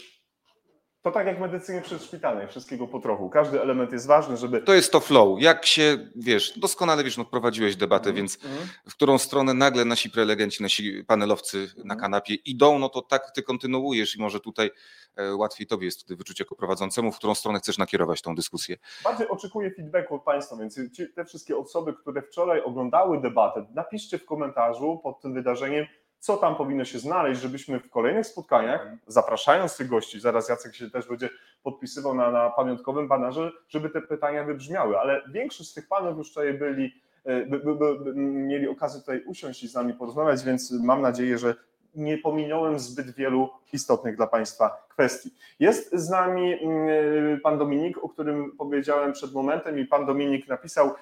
[1.01, 3.29] To tak jak w medycynie przedszpitalnej, wszystkiego po trochu.
[3.29, 4.61] Każdy element jest ważny, żeby.
[4.61, 5.41] To jest to flow.
[5.41, 8.57] Jak się, wiesz, doskonale wiesz, no prowadziłeś debatę, mm, więc mm.
[8.89, 11.71] w którą stronę nagle nasi prelegenci, nasi panelowcy mm.
[11.75, 11.99] na mhm.
[11.99, 14.71] kanapie idą, no to tak ty kontynuujesz i może tutaj
[15.15, 18.77] e, łatwiej tobie jest wtedy wyczuć jako prowadzącemu, w którą stronę chcesz nakierować tą dyskusję.
[19.03, 20.79] Bardziej oczekuję feedbacku od Państwa, więc
[21.15, 25.85] te wszystkie osoby, które wczoraj oglądały debatę, napiszcie w komentarzu pod tym wydarzeniem,
[26.19, 30.89] co tam powinno się znaleźć, żebyśmy w kolejnych spotkaniach, zapraszając tych gości, zaraz Jacek się
[30.89, 31.29] też będzie
[31.63, 36.29] podpisywał na, na pamiątkowym banerze, żeby te pytania wybrzmiały, ale większość z tych panów już
[36.29, 36.93] tutaj byli,
[37.25, 41.37] e, by, by, by, mieli okazję tutaj usiąść i z nami porozmawiać, więc mam nadzieję,
[41.37, 41.55] że
[41.95, 45.29] nie pominąłem zbyt wielu istotnych dla Państwa kwestii.
[45.59, 50.93] Jest z nami mm, pan Dominik, o którym powiedziałem przed momentem i pan Dominik napisał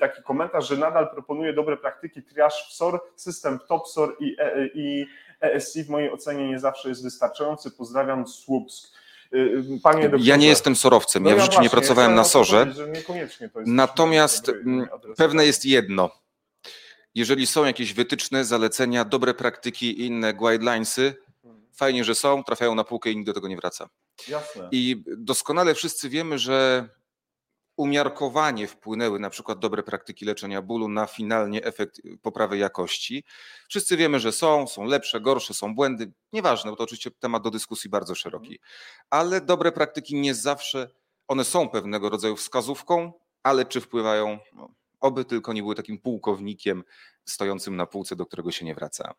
[0.00, 5.06] taki komentarz, że nadal proponuje dobre praktyki triage w SOR, system TopSOR i, e, i
[5.40, 7.70] ESC w mojej ocenie nie zawsze jest wystarczający.
[7.70, 9.00] Pozdrawiam, Słupsk.
[9.82, 12.74] Panie doktorze, ja nie jestem sorowcem, no ja w życiu nie pracowałem na sorze.
[13.66, 16.10] Natomiast mm, pewne jest jedno.
[17.14, 21.14] Jeżeli są jakieś wytyczne, zalecenia, dobre praktyki i inne guidelinesy,
[21.72, 23.88] fajnie, że są, trafiają na półkę i nikt do tego nie wraca.
[24.28, 24.68] Jasne.
[24.72, 26.88] I doskonale wszyscy wiemy, że
[27.80, 33.24] umiarkowanie wpłynęły na przykład dobre praktyki leczenia bólu na finalnie efekt poprawy jakości.
[33.68, 36.12] Wszyscy wiemy, że są, są lepsze, gorsze, są błędy.
[36.32, 38.58] Nieważne, bo to oczywiście temat do dyskusji bardzo szeroki.
[39.10, 40.90] Ale dobre praktyki nie zawsze,
[41.28, 43.12] one są pewnego rodzaju wskazówką,
[43.42, 44.38] ale czy wpływają?
[44.52, 44.68] No,
[45.00, 46.84] oby tylko nie były takim pułkownikiem
[47.24, 49.14] stojącym na półce, do którego się nie wraca.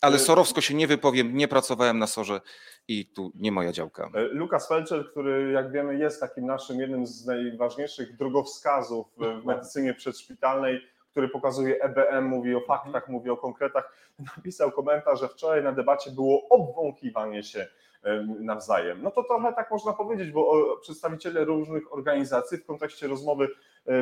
[0.00, 2.40] Ale e, sorowsko się nie wypowiem, nie pracowałem na sorze
[2.88, 4.10] i tu nie moja działka.
[4.14, 9.94] E, Lukas Felczer, który jak wiemy jest takim naszym jednym z najważniejszych drogowskazów w medycynie
[9.94, 10.80] przedszpitalnej,
[11.10, 13.12] który pokazuje EBM, mówi o faktach, mhm.
[13.12, 13.92] mówi o konkretach,
[14.36, 17.66] napisał komentarz, że wczoraj na debacie było obwąchiwanie się
[18.40, 19.02] nawzajem.
[19.02, 23.48] No to trochę tak można powiedzieć, bo przedstawiciele różnych organizacji w kontekście rozmowy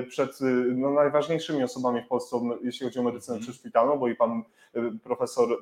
[0.09, 0.45] przed e,
[0.75, 3.43] no, najważniejszymi osobami w Polsce, jeśli chodzi o medycynę mm.
[3.43, 4.43] przyszpitalną, bo i pan
[4.75, 5.59] e, profesor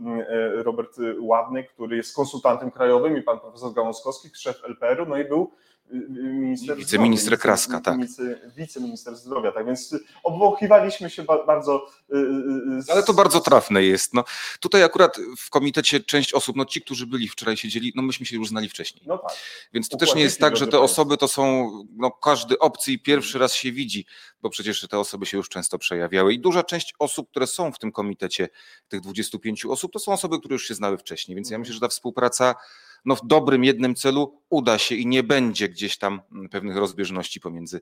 [0.55, 5.51] Robert Ładny, który jest konsultantem krajowym i pan profesor Gałązkowski, szef LPR-u, no i był
[5.93, 7.99] minister wiceminister Kraska, tak.
[8.57, 11.87] Wiceminister zdrowia, tak więc obwąchiwaliśmy się bardzo.
[12.13, 12.21] Y, y,
[12.89, 12.93] y.
[12.93, 14.15] Ale to bardzo trafne jest.
[14.15, 14.25] No,
[14.61, 18.37] tutaj akurat w komitecie część osób, no ci, którzy byli wczoraj siedzieli, no myśmy się
[18.37, 19.05] już znali wcześniej.
[19.07, 19.37] No tak.
[19.73, 22.99] Więc to też nie jest tak, że te osoby to są, no każdy obcy i
[22.99, 24.07] pierwszy raz się widzi,
[24.43, 27.79] bo przecież te osoby się już często przejawiały i duża część osób, które są w
[27.79, 28.49] tym komitecie,
[28.89, 31.81] tych 25 osób, to są osoby, które już się znały wcześniej, więc ja myślę, że
[31.81, 32.55] ta współpraca
[33.05, 37.81] no w dobrym jednym celu uda się i nie będzie gdzieś tam pewnych rozbieżności pomiędzy,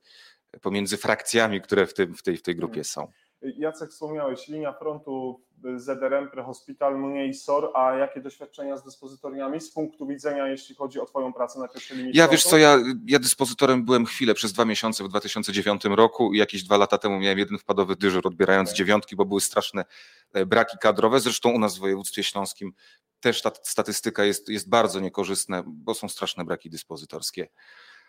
[0.60, 3.12] pomiędzy frakcjami, które w, tym, w, tej, w tej grupie są.
[3.42, 5.40] Jacek wspomniałeś, linia frontu
[5.76, 11.06] ZRM, Prehospital, mniej SOR, a jakie doświadczenia z dyspozytoriami z punktu widzenia, jeśli chodzi o
[11.06, 12.32] Twoją pracę na pierwszej linii Ja frontu?
[12.32, 16.62] wiesz co, ja, ja dyspozytorem byłem chwilę, przez dwa miesiące w 2009 roku i jakieś
[16.62, 18.76] dwa lata temu miałem jeden wpadowy dyżur odbierając Okay.
[18.76, 19.84] dziewiątki, bo były straszne
[20.32, 21.20] e, braki kadrowe.
[21.20, 22.72] Zresztą u nas w województwie śląskim
[23.20, 27.48] też ta statystyka jest, jest bardzo niekorzystna, bo są straszne braki dyspozytorskie.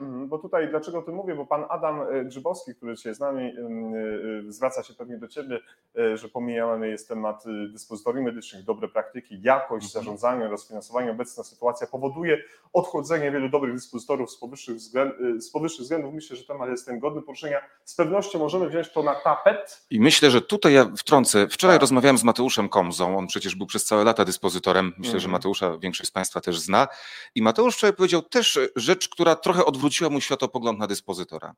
[0.01, 1.35] Mhm, Bo tutaj, dlaczego o tym mówię?
[1.35, 5.27] Bo pan Adam e, Grzybowski, który dzisiaj z nami, ym, y, zwraca się pewnie do
[5.27, 5.59] ciebie,
[6.15, 10.03] że pomijany jest temat dyspozytorii medycznych, dobre praktyki, jakość Mhm.
[10.05, 11.11] zarządzania oraz finansowania.
[11.11, 16.13] Obecna sytuacja powoduje odchodzenie wielu dobrych dyspozytorów z powyższych, względ, z powyższych względów.
[16.13, 17.61] Myślę, że temat jest ten godny poruszenia.
[17.85, 19.85] Z pewnością możemy wziąć to na tapet.
[19.89, 21.47] I myślę, że tutaj ja wtrącę.
[21.47, 21.81] Wczoraj Tak.
[21.81, 23.17] rozmawiałem z Mateuszem Komzą.
[23.17, 24.93] On przecież był przez całe lata dyspozytorem.
[24.97, 25.31] Myślę, że Mhm.
[25.31, 26.87] Mateusza większość z Państwa też zna.
[27.35, 31.55] I Mateusz wczoraj powiedział też rzecz, która trochę odwróciła mój światopogląd na dyspozytora.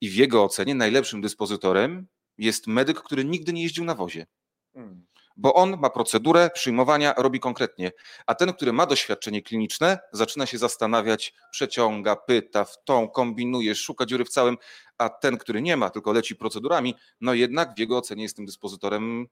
[0.00, 2.06] I w jego ocenie najlepszym dyspozytorem
[2.38, 4.26] jest medyk, który nigdy nie jeździł na wozie.
[4.74, 5.06] Mm.
[5.36, 7.92] Bo on ma procedurę przyjmowania, robi konkretnie.
[8.26, 14.06] A ten, który ma doświadczenie kliniczne, zaczyna się zastanawiać, przeciąga, pyta, w tą, kombinuje, szuka
[14.06, 14.56] dziury w całym.
[14.98, 18.46] A ten, który nie ma, tylko leci procedurami, no jednak w jego ocenie jest tym
[18.46, 19.26] dyspozytorem,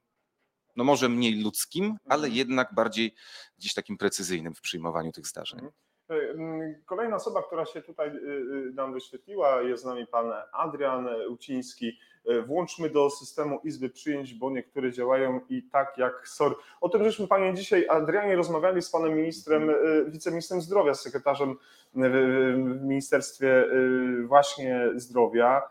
[0.77, 2.35] no może mniej ludzkim, ale Mhm.
[2.35, 3.15] jednak bardziej
[3.59, 5.59] gdzieś takim precyzyjnym w przyjmowaniu tych zdarzeń.
[5.59, 5.73] Mhm.
[6.11, 11.09] Ym, Kolejna osoba, która się tutaj y, y, nam wyświetliła, jest z nami pan Adrian
[11.29, 11.99] Uciński.
[12.31, 16.59] Y, Włączmy do systemu Izby Przyjęć, bo niektóre działają i tak jak SOR.
[16.81, 19.75] O tym żeśmy panie dzisiaj, Adrianie, rozmawiali z panem ministrem, y,
[20.09, 21.57] wiceministrem zdrowia, sekretarzem
[21.95, 25.63] w Ministerstwie y, właśnie zdrowia,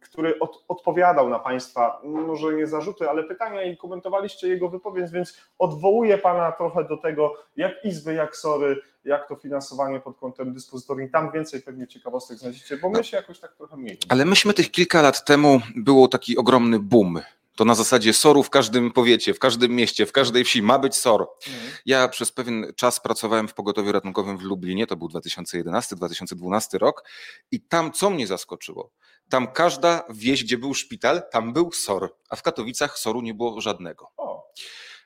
[0.00, 5.40] który od, odpowiadał na państwa, może nie zarzuty, ale pytania i komentowaliście jego wypowiedź, więc
[5.58, 11.10] odwołuję pana trochę do tego, jak izby, jak SORy, jak to finansowanie pod kątem dyspozytorii.
[11.10, 13.98] Tam więcej pewnie ciekawostek znajdziecie, bo my się jakoś tak trochę mniej.
[14.08, 17.20] Ale myśmy tych kilka lat temu, było taki ogromny boom.
[17.56, 20.94] To na zasadzie SOR-u w każdym powiecie, w każdym mieście, w każdej wsi ma być
[20.96, 21.28] SOR.
[21.46, 21.72] Mhm.
[21.86, 27.04] Ja przez pewien czas pracowałem w pogotowiu ratunkowym w Lublinie, to był 2011-2012 rok
[27.50, 28.92] i tam co mnie zaskoczyło?
[29.28, 33.60] Tam każda wieś, gdzie był szpital, tam był SOR, a w Katowicach SOR-u nie było
[33.60, 34.12] żadnego.
[34.16, 34.46] O,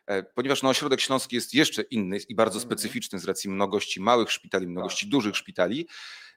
[0.06, 2.68] E, Ponieważ no, ośrodek śląski jest jeszcze inny i bardzo Mhm.
[2.68, 5.88] specyficzny z racji mnogości małych szpitali, mnogości dużych szpitali.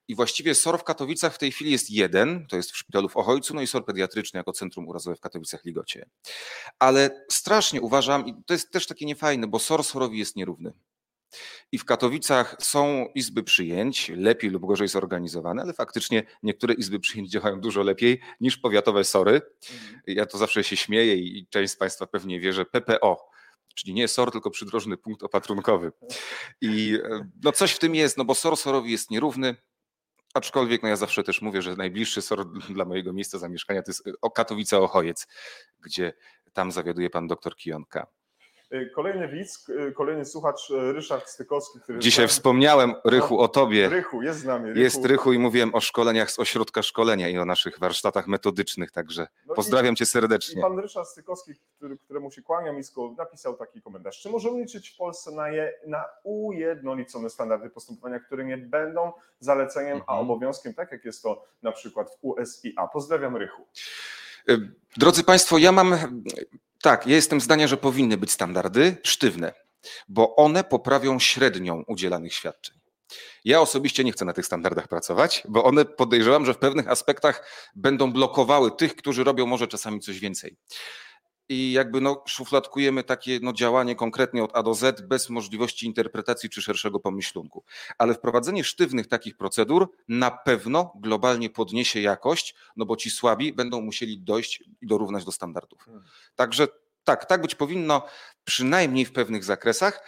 [0.07, 3.17] I właściwie SOR w Katowicach w tej chwili jest jeden, to jest w szpitalu w
[3.17, 6.09] Ochojcu, no i SOR pediatryczny jako centrum urazowe w Katowicach Ligocie.
[6.79, 10.73] Ale strasznie uważam, i to jest też takie niefajne, bo SOR SOR-owi jest nierówny.
[11.71, 17.29] I w Katowicach są izby przyjęć, lepiej lub gorzej zorganizowane, ale faktycznie niektóre izby przyjęć
[17.29, 19.41] działają dużo lepiej niż powiatowe SORy.
[19.71, 20.01] mhm.
[20.07, 23.29] Ja to zawsze się śmieję i część z Państwa pewnie wie, że PPO,
[23.75, 25.91] czyli nie SOR, tylko przydrożny punkt opatrunkowy.
[26.61, 29.55] I e, no coś w tym jest, no bo SOR SOR-owi jest nierówny,
[30.33, 34.03] aczkolwiek no ja zawsze też mówię, że najbliższy SOR dla mojego miejsca zamieszkania to jest
[34.21, 35.27] o Katowice Ochojec,
[35.79, 36.13] gdzie
[36.53, 38.07] tam zawiaduje pan doktor Kijonka.
[38.73, 43.89] Y, Kolejny widz, y, kolejny słuchacz, y, Ryszard Stykowski, który Dzisiaj wspomniałem, Rychu, o tobie.
[43.89, 44.67] Rychu, jest z nami.
[44.69, 44.79] Rychu.
[44.79, 49.27] Jest Rychu i mówiłem o szkoleniach z ośrodka szkolenia i o naszych warsztatach metodycznych, także
[49.47, 50.62] No i- pozdrawiam cię I serdecznie.
[50.62, 54.19] pan Ryszard Stykowski, który, któremu się kłaniam nisko, napisał taki komentarz.
[54.21, 59.97] Czy możemy liczyć w Polsce na, je, na ujednolicone standardy postępowania, które nie będą zaleceniem,
[59.97, 60.19] a Mhm.
[60.19, 62.88] obowiązkiem, tak jak jest to na przykład w USIA?
[62.93, 63.62] Pozdrawiam Rychu.
[64.49, 64.57] Y,
[64.97, 65.95] Drodzy Państwo, ja mam.
[66.83, 69.53] Tak, ja jestem zdania, że powinny być standardy sztywne,
[70.07, 72.79] bo one poprawią średnią udzielanych świadczeń.
[73.45, 77.49] Ja osobiście nie chcę na tych standardach pracować, bo one podejrzewam, że w pewnych aspektach
[77.75, 80.57] będą blokowały tych, którzy robią może czasami coś więcej.
[81.49, 86.49] I jakby no, szufladkujemy takie no, działanie konkretnie od A do Z bez możliwości interpretacji
[86.49, 87.63] czy szerszego pomyślunku.
[87.97, 93.82] Ale wprowadzenie sztywnych takich procedur na pewno globalnie podniesie jakość, no bo ci słabi będą
[93.82, 95.84] musieli dojść i dorównać do standardów.
[95.86, 96.03] Hmm.
[96.36, 96.67] Także
[97.03, 98.06] tak, tak być powinno,
[98.45, 100.03] przynajmniej w pewnych zakresach.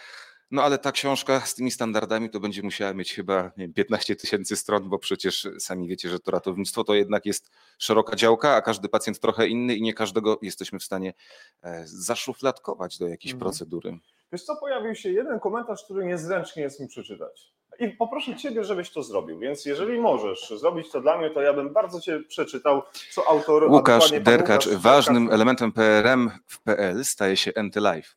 [0.50, 4.16] No ale ta książka z tymi standardami to będzie musiała mieć chyba nie wiem, 15
[4.16, 8.62] tysięcy stron, bo przecież sami wiecie, że to ratownictwo to jednak jest szeroka działka, a
[8.62, 11.14] każdy pacjent trochę inny i nie każdego jesteśmy w stanie
[11.62, 13.40] e, zaszufladkować do jakiejś Mhm.
[13.50, 13.98] procedury.
[14.32, 17.52] Wiesz co, pojawił się jeden komentarz, który niezręcznie jest mi przeczytać.
[17.78, 19.38] I poproszę Ciebie, żebyś to zrobił.
[19.38, 23.64] Więc jeżeli możesz zrobić to dla mnie, to ja bym bardzo Cię przeczytał, co autor...
[23.70, 28.08] Łukasz Derkacz, ważnym Derkacz- elementem PRM w PL staje się NT Life.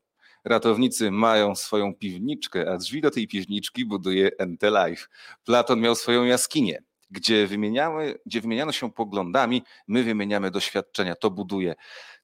[0.45, 5.05] Ratownicy mają swoją piwniczkę, a drzwi do tej piwniczki buduje NT Life.
[5.45, 11.15] Platon miał swoją jaskinię, gdzie, wymieniamy, gdzie wymieniano się poglądami, my wymieniamy doświadczenia.
[11.15, 11.75] To buduje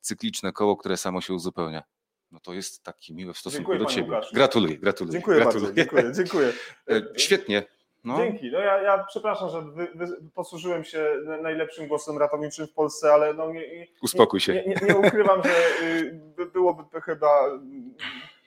[0.01, 1.83] cykliczne koło, które samo się uzupełnia.
[2.31, 4.15] no to jest taki miły w stosunku Dziękuję, do ciebie.
[4.15, 4.35] Łukaszu.
[4.35, 5.11] Gratuluję, gratuluję.
[5.13, 5.67] Dziękuję gratuluję.
[5.67, 6.53] bardzo, dziękuję, dziękuję.
[6.89, 7.63] E, Świetnie.
[8.05, 8.17] No.
[8.17, 8.51] Dzięki.
[8.51, 13.13] No ja, ja przepraszam, że wy, wy, posłużyłem się na- najlepszym głosem ratowniczym w Polsce,
[13.13, 14.53] ale no nie, nie, Uspokój się.
[14.53, 17.27] nie, nie, nie ukrywam, że y, by- byłoby to chyba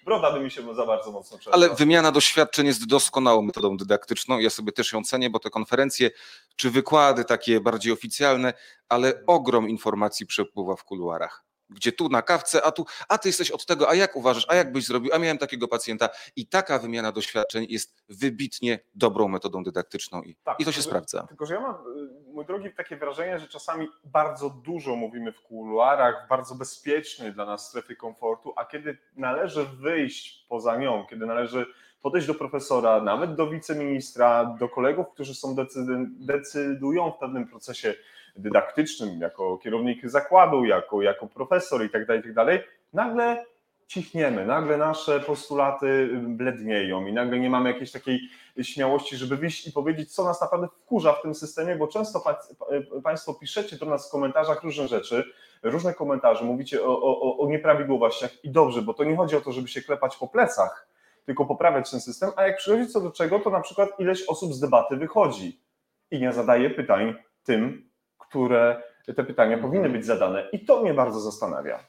[0.05, 1.53] broda by mi się za bardzo mocno przeszła.
[1.55, 4.39] Ale wymiana doświadczeń jest doskonałą metodą dydaktyczną.
[4.39, 6.11] Ja sobie też ją cenię, bo te konferencje
[6.57, 8.53] czy wykłady takie bardziej oficjalne,
[8.89, 11.45] ale ogrom informacji przepływa w kuluarach.
[11.71, 14.55] Gdzie tu na kawce, a tu, a ty jesteś od tego, a jak uważasz, a
[14.55, 16.09] jak byś zrobił, a miałem takiego pacjenta.
[16.37, 20.91] I taka wymiana doświadczeń jest wybitnie dobrą metodą dydaktyczną i, Tak, i to się tylko-
[20.91, 21.27] sprawdza.
[21.27, 25.41] Tylko, że ja mam, y, mój drogi, takie wrażenie, że czasami bardzo dużo mówimy w
[25.41, 31.27] kuluarach, w bardzo bezpiecznej dla nas strefy komfortu, a kiedy należy wyjść poza nią, kiedy
[31.27, 31.67] należy
[32.03, 35.57] podejść do profesora, nawet do wiceministra, do kolegów, którzy są
[36.21, 37.95] decydują w pewnym procesie
[38.37, 42.61] dydaktycznym, jako kierownik zakładu, jako, jako profesor i tak dalej, i tak dalej,
[42.93, 43.45] nagle
[43.89, 48.21] cichniemy, nagle nasze postulaty blednieją i nagle nie mamy jakiejś takiej
[48.63, 52.39] śmiałości, żeby wyjść i powiedzieć, co nas naprawdę wkurza w tym systemie, bo często pa-
[53.03, 55.25] Państwo piszecie do nas w komentarzach różne rzeczy,
[55.63, 59.53] różne komentarze, mówicie o, o, o nieprawidłowościach i dobrze, bo to nie chodzi o to,
[59.53, 60.89] żeby się klepać po plecach,
[61.25, 64.55] tylko poprawiać ten system, a jak przychodzi co do czego, to na przykład ileś osób
[64.55, 65.61] z debaty wychodzi
[66.11, 67.15] i nie zadaje pytań
[67.45, 67.88] tym,
[68.29, 68.83] które
[69.17, 71.85] te pytania powinny być zadane i to mnie bardzo zastanawia.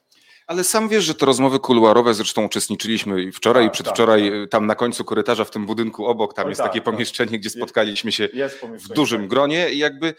[0.47, 4.75] Ale sam wiesz, że te rozmowy kuluarowe, zresztą uczestniczyliśmy wczoraj, Tak, i przedwczoraj, tam na
[4.75, 6.93] końcu korytarza w tym budynku obok, tam jest tak, takie tak.
[6.93, 8.29] pomieszczenie, gdzie spotkaliśmy się
[8.63, 10.13] w dużym gronie i jakby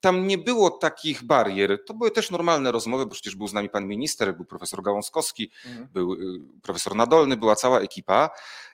[0.00, 1.84] tam nie było takich barier.
[1.86, 5.50] To były też normalne rozmowy, bo przecież był z nami pan minister, był profesor Gałązkowski,
[5.66, 5.88] Mhm.
[5.92, 6.18] był y,
[6.62, 8.30] profesor Nadolny, była cała ekipa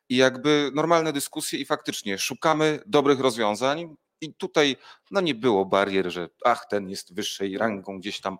[0.08, 3.96] i jakby normalne dyskusje i faktycznie szukamy dobrych rozwiązań.
[4.20, 4.76] I tutaj
[5.10, 8.38] no nie było barier, że ach, ten jest wyższej rangą, gdzieś tam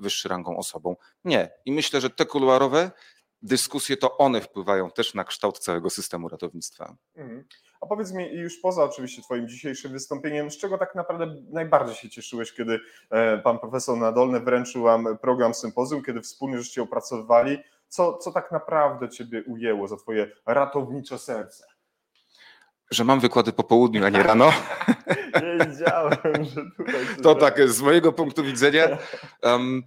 [0.00, 0.96] wyższy rangą osobą.
[1.24, 1.50] Nie.
[1.64, 2.90] I myślę, że te kuluarowe
[3.42, 6.96] dyskusje to one wpływają też na kształt całego systemu ratownictwa.
[7.16, 7.44] Mhm.
[7.80, 12.10] A powiedz mi, już poza oczywiście Twoim dzisiejszym wystąpieniem, z czego tak naprawdę najbardziej się
[12.10, 17.58] cieszyłeś, kiedy e, Pan Profesor Nadolny wręczył Wam program sympozjum, kiedy wspólnie żeście opracowywali?
[17.88, 21.64] Co, co tak naprawdę Ciebie ujęło za Twoje ratownicze serce?
[22.90, 24.52] Że mam wykłady po południu, a nie rano.
[25.60, 26.94] Wiedziałem, że tutaj...
[27.22, 28.98] To tak, z mojego punktu widzenia.
[29.42, 29.82] em,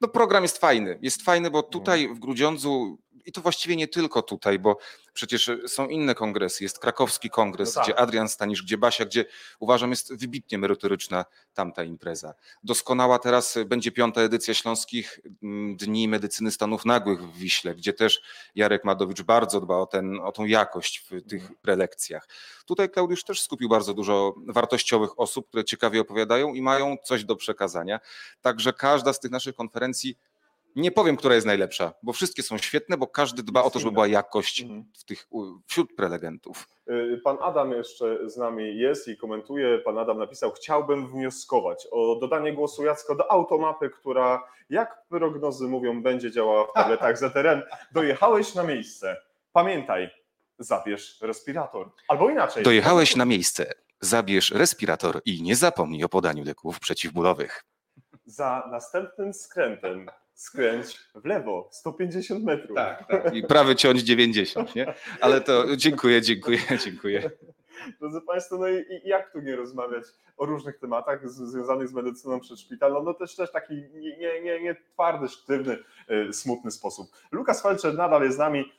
[0.00, 0.98] no program jest fajny.
[1.02, 4.78] Jest fajny, bo tutaj w Grudziądzu, i to właściwie nie tylko tutaj, bo
[5.12, 6.64] przecież są inne kongresy.
[6.64, 7.84] Jest krakowski kongres, No tak.
[7.84, 9.24] gdzie Adrian Stanisz, gdzie Basia, gdzie
[9.58, 12.34] uważam jest wybitnie merytoryczna tamta impreza.
[12.62, 18.22] Doskonała teraz będzie piąta edycja Śląskich mm, Dni Medycyny Stanów Nagłych w Wiśle, gdzie też
[18.54, 22.28] Jarek Madowicz bardzo dba o, ten, o tą jakość w tych prelekcjach.
[22.66, 27.36] Tutaj Klaudiusz też skupił bardzo dużo wartościowych osób, które ciekawie opowiadają i mają coś do
[27.36, 28.00] przekazania.
[28.40, 30.16] Także każda z tych naszych konferencji,
[30.76, 33.92] nie powiem, która jest najlepsza, bo wszystkie są świetne, bo każdy dba o to, żeby
[33.92, 34.84] była jakość Mhm.
[34.98, 35.28] w tych,
[35.66, 36.68] wśród prelegentów.
[36.90, 39.78] Y, Pan Adam jeszcze z nami jest i komentuje.
[39.78, 46.02] Pan Adam napisał: Chciałbym wnioskować o dodanie głosu Jacka do automapy, która, jak prognozy mówią,
[46.02, 47.62] będzie działała w tabletach ZRN.
[47.92, 49.16] Dojechałeś na miejsce.
[49.52, 50.10] Pamiętaj,
[50.58, 51.90] zabierz respirator.
[52.08, 52.62] Albo inaczej.
[52.64, 57.64] Dojechałeś na miejsce, zabierz respirator i nie zapomnij o podaniu leków przeciwbólowych.
[58.24, 62.76] Za następnym skrętem skręć w lewo 150 metrów.
[62.76, 63.04] tak.
[63.34, 64.94] I prawy ciąć 90, nie?
[65.20, 67.30] Ale to dziękuję, dziękuję, dziękuję.
[68.00, 70.04] Drodzy Państwo, no i, jak tu nie rozmawiać
[70.36, 74.74] o różnych tematach związanych z medycyną przedszpitalną, no też też taki nie, nie, nie, nie
[74.74, 75.78] twardy, sztywny,
[76.10, 77.10] y, smutny sposób.
[77.32, 78.72] Lukas Felczer nadal jest z nami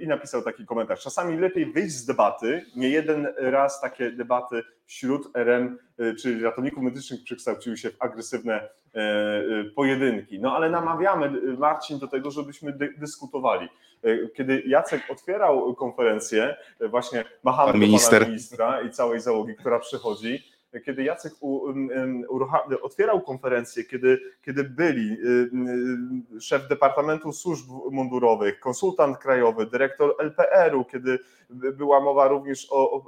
[0.00, 1.02] i napisał taki komentarz.
[1.02, 6.82] Czasami lepiej wyjść z debaty, nie jeden raz takie debaty wśród RM, y, czyli ratowników
[6.82, 10.40] medycznych przekształciły się w agresywne y, pojedynki.
[10.40, 13.68] No ale namawiamy, Marcin, do tego, żebyśmy dy, dyskutowali.
[14.06, 18.18] Y, Kiedy Jacek otwierał konferencję, y, właśnie machamy Pan do minister.
[18.20, 20.44] pana ministra i całej załogi, która przychodzi,
[20.84, 21.32] kiedy Jacek
[22.82, 25.16] otwierał konferencję, kiedy, kiedy byli
[26.40, 31.18] szef Departamentu Służb Mundurowych, konsultant krajowy, dyrektor LPR-u, kiedy
[31.50, 33.04] by- była mowa również o, o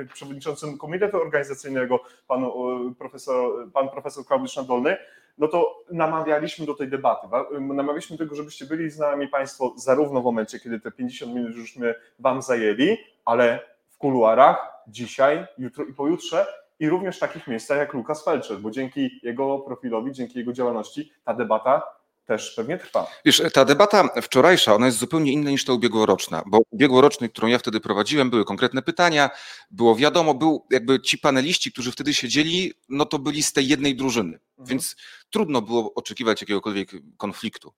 [0.00, 2.52] y, przewodniczącym Komitetu Organizacyjnego, panu
[2.98, 4.96] profesor, pan profesor Klaudiusz Nadolny,
[5.38, 7.26] no to namawialiśmy do tej debaty.
[7.60, 11.52] Namawialiśmy do tego, żebyście byli z nami Państwo zarówno w momencie, kiedy te 50 minut
[11.52, 16.46] żeśmy Wam zajęli, ale w kuluarach, dzisiaj, jutro i pojutrze
[16.80, 21.12] i również w takich miejscach jak Lukas Felczer, bo dzięki jego profilowi, dzięki jego działalności
[21.24, 21.82] ta debata
[22.26, 23.06] też pewnie trwa.
[23.24, 27.58] Wiesz, ta debata wczorajsza, ona jest zupełnie inna niż ta ubiegłoroczna, bo ubiegłorocznej, którą ja
[27.58, 29.30] wtedy prowadziłem, były konkretne pytania,
[29.70, 33.96] było wiadomo, był jakby ci paneliści, którzy wtedy siedzieli, no to byli z tej jednej
[33.96, 34.38] drużyny.
[34.64, 34.96] Więc
[35.30, 37.72] trudno było oczekiwać jakiegokolwiek konfliktu.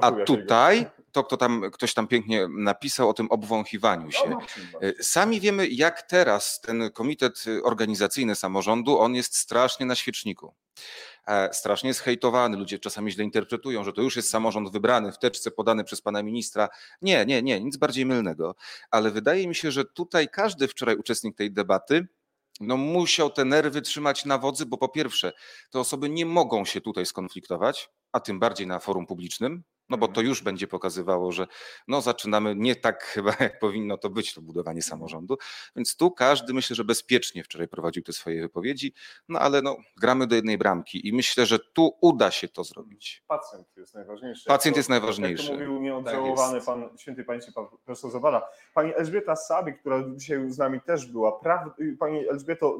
[0.00, 4.30] A tutaj, to kto tam, ktoś tam pięknie napisał o tym obwąchiwaniu O, się.
[4.30, 4.62] Właśnie.
[4.80, 10.54] E, Sami wiemy, jak teraz ten komitet organizacyjny samorządu, on jest strasznie na świeczniku.
[11.26, 15.18] E, Strasznie jest hejtowany, ludzie czasami źle interpretują, że to już jest samorząd wybrany w
[15.18, 16.68] teczce podany przez pana ministra.
[17.02, 18.54] Nie, nie, nie, nic bardziej mylnego.
[18.90, 22.06] Ale wydaje mi się, że tutaj każdy wczoraj uczestnik tej debaty
[22.60, 25.32] no musiał te nerwy trzymać na wodzy, bo po pierwsze,
[25.70, 30.08] te osoby nie mogą się tutaj skonfliktować, a tym bardziej na forum publicznym, no bo
[30.08, 31.46] to już będzie pokazywało, że
[31.88, 35.38] no zaczynamy nie tak chyba, jak powinno to być, to budowanie samorządu.
[35.76, 38.94] Więc tu każdy myślę, że bezpiecznie wczoraj prowadził te swoje wypowiedzi,
[39.28, 43.22] no ale no, gramy do jednej bramki i myślę, że tu uda się to zrobić.
[43.28, 44.44] Pacjent jest najważniejszy.
[44.46, 45.42] Pacjent to- jest najważniejszy.
[45.52, 46.66] Jak to mówił Tak nieodżałowany jest.
[46.66, 48.48] pan świętej pamięci pan profesor Zawada.
[48.74, 51.32] Pani Elżbieta Sabi, która dzisiaj z nami też była.
[51.32, 51.68] Praw...
[51.98, 52.78] Pani Elżbieto,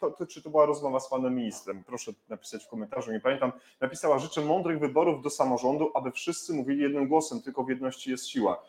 [0.00, 1.84] to, to, czy to była rozmowa z panem ministrem?
[1.86, 3.52] Proszę napisać w komentarzu, nie pamiętam.
[3.80, 8.28] Napisała, życzę mądrych wyborów do samorządu, aby wszyscy mówili jednym głosem, tylko w jedności jest
[8.28, 8.62] siła.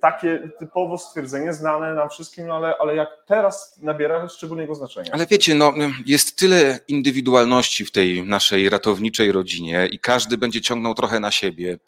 [0.00, 5.10] Takie typowo stwierdzenie znane nam wszystkim, no ale, ale jak teraz nabiera szczególnego znaczenia.
[5.12, 5.72] Ale wiecie, no,
[6.06, 11.78] jest tyle indywidualności w tej naszej ratowniczej rodzinie i każdy będzie ciągnął trochę na siebie.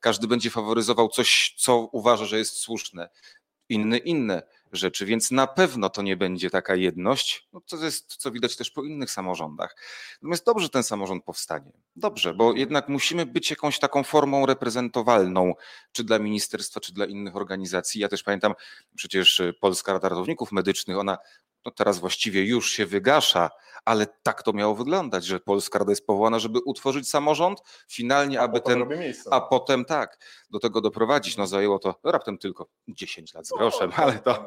[0.00, 3.08] Każdy będzie faworyzował coś, co uważa, że jest słuszne.
[3.68, 4.42] Inny inne
[4.74, 8.70] rzeczy, więc na pewno to nie będzie taka jedność, no to jest, co widać też
[8.70, 9.76] po innych samorządach.
[10.22, 11.72] Natomiast dobrze ten samorząd powstanie.
[11.96, 15.54] Dobrze, bo jednak musimy być jakąś taką formą reprezentowalną,
[15.92, 18.00] czy dla ministerstwa, czy dla innych organizacji.
[18.00, 18.54] Ja też pamiętam,
[18.96, 21.18] przecież Polska Rada Ratowników Medycznych, ona
[21.64, 23.50] no teraz właściwie już się wygasza,
[23.84, 28.60] ale tak to miało wyglądać, że Polska Rada jest powołana, żeby utworzyć samorząd, finalnie, aby
[28.60, 28.84] ten,
[29.30, 30.18] a potem tak,
[30.50, 31.36] do tego doprowadzić.
[31.36, 34.46] No zajęło to raptem tylko 10 lat z groszem, ale to,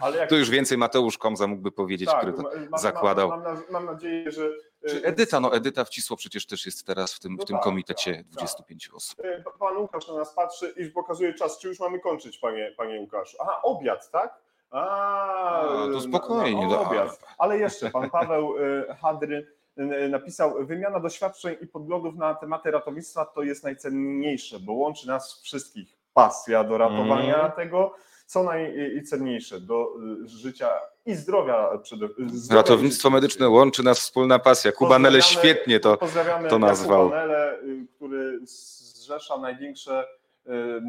[0.00, 3.28] Ale jak to już więcej Mateusz Komza mógłby powiedzieć, tak, który to mam- zakładał.
[3.28, 4.50] Mam, mam, mam nadzieję, że.
[4.88, 7.56] Czy e, Edyta, no Edyta Wcisło przecież też jest teraz w tym, No w tym
[7.56, 9.20] tak, komitecie tak, 25 osób.
[9.24, 11.58] e, Pan Łukasz na nas patrzy i pokazuje czas.
[11.58, 13.36] Czy już mamy kończyć, panie, panie Łukasz?
[13.40, 14.43] Aha, obiad, tak?
[14.74, 16.80] A, A, to spokojnie, na no.
[16.90, 17.18] obiad.
[17.38, 18.54] Ale jeszcze pan Paweł
[18.90, 24.72] e, Hadry e, napisał, wymiana doświadczeń i podglądów na tematy ratownictwa to jest najcenniejsze, bo
[24.72, 27.52] łączy nas wszystkich pasja do ratowania Mm.
[27.52, 27.94] tego,
[28.26, 29.86] co najcenniejsze, do
[30.24, 30.70] e, życia
[31.06, 34.72] i zdrowia przede zdrowia Ratownictwo medyczne łączy nas wspólna pasja.
[34.72, 35.96] Kubanele świetnie to.
[35.96, 36.98] Pozdrawiamy to nazwał.
[37.04, 40.04] Jakuba Nele, y, który zrzesza największe,
[40.46, 40.80] y, y,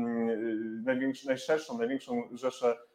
[0.85, 2.94] największy, najszerszą, największą rzeszę y,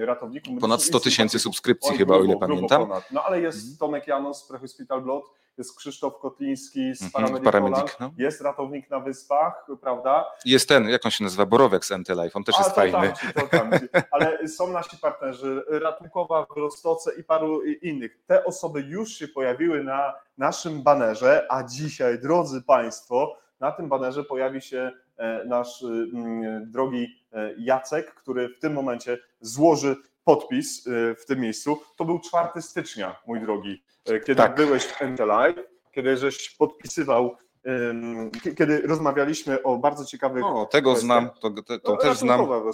[0.00, 0.60] ratowników.
[0.60, 2.82] Ponad 100 tysięcy subskrypcji Oj, chyba, o ile pamiętam.
[2.86, 3.04] Ponad.
[3.12, 3.76] No ale jest Mhm.
[3.78, 5.24] Tomek Janos z Prehospital Blood,
[5.58, 8.10] jest Krzysztof Kotliński z Mhm, Paramedic no.
[8.18, 10.24] jest ratownik na Wyspach, prawda?
[10.44, 12.92] Jest ten, jak on się nazywa, Borowiak z Antylife, on też A, jest fajny.
[12.92, 13.86] tamci, to tamci.
[14.10, 18.18] Ale są nasi partnerzy, Ratunkowa w Rostoce i paru innych.
[18.26, 24.24] Te osoby już się pojawiły na naszym banerze, a dzisiaj, drodzy Państwo, na tym banerze
[24.24, 27.23] pojawi się e, nasz mm, drogi
[27.58, 31.80] Jacek, który w tym momencie złoży podpis e, w tym miejscu.
[31.96, 34.54] To był 4 stycznia, mój drogi, e, kiedy Tak.
[34.54, 35.56] byłeś w Live,
[35.92, 37.36] kiedy żeś podpisywał,
[38.58, 41.04] kiedy rozmawialiśmy o bardzo ciekawych O, tego kwestiach.
[41.06, 42.46] znam, to, to, to No, też znam.
[42.46, 42.72] W.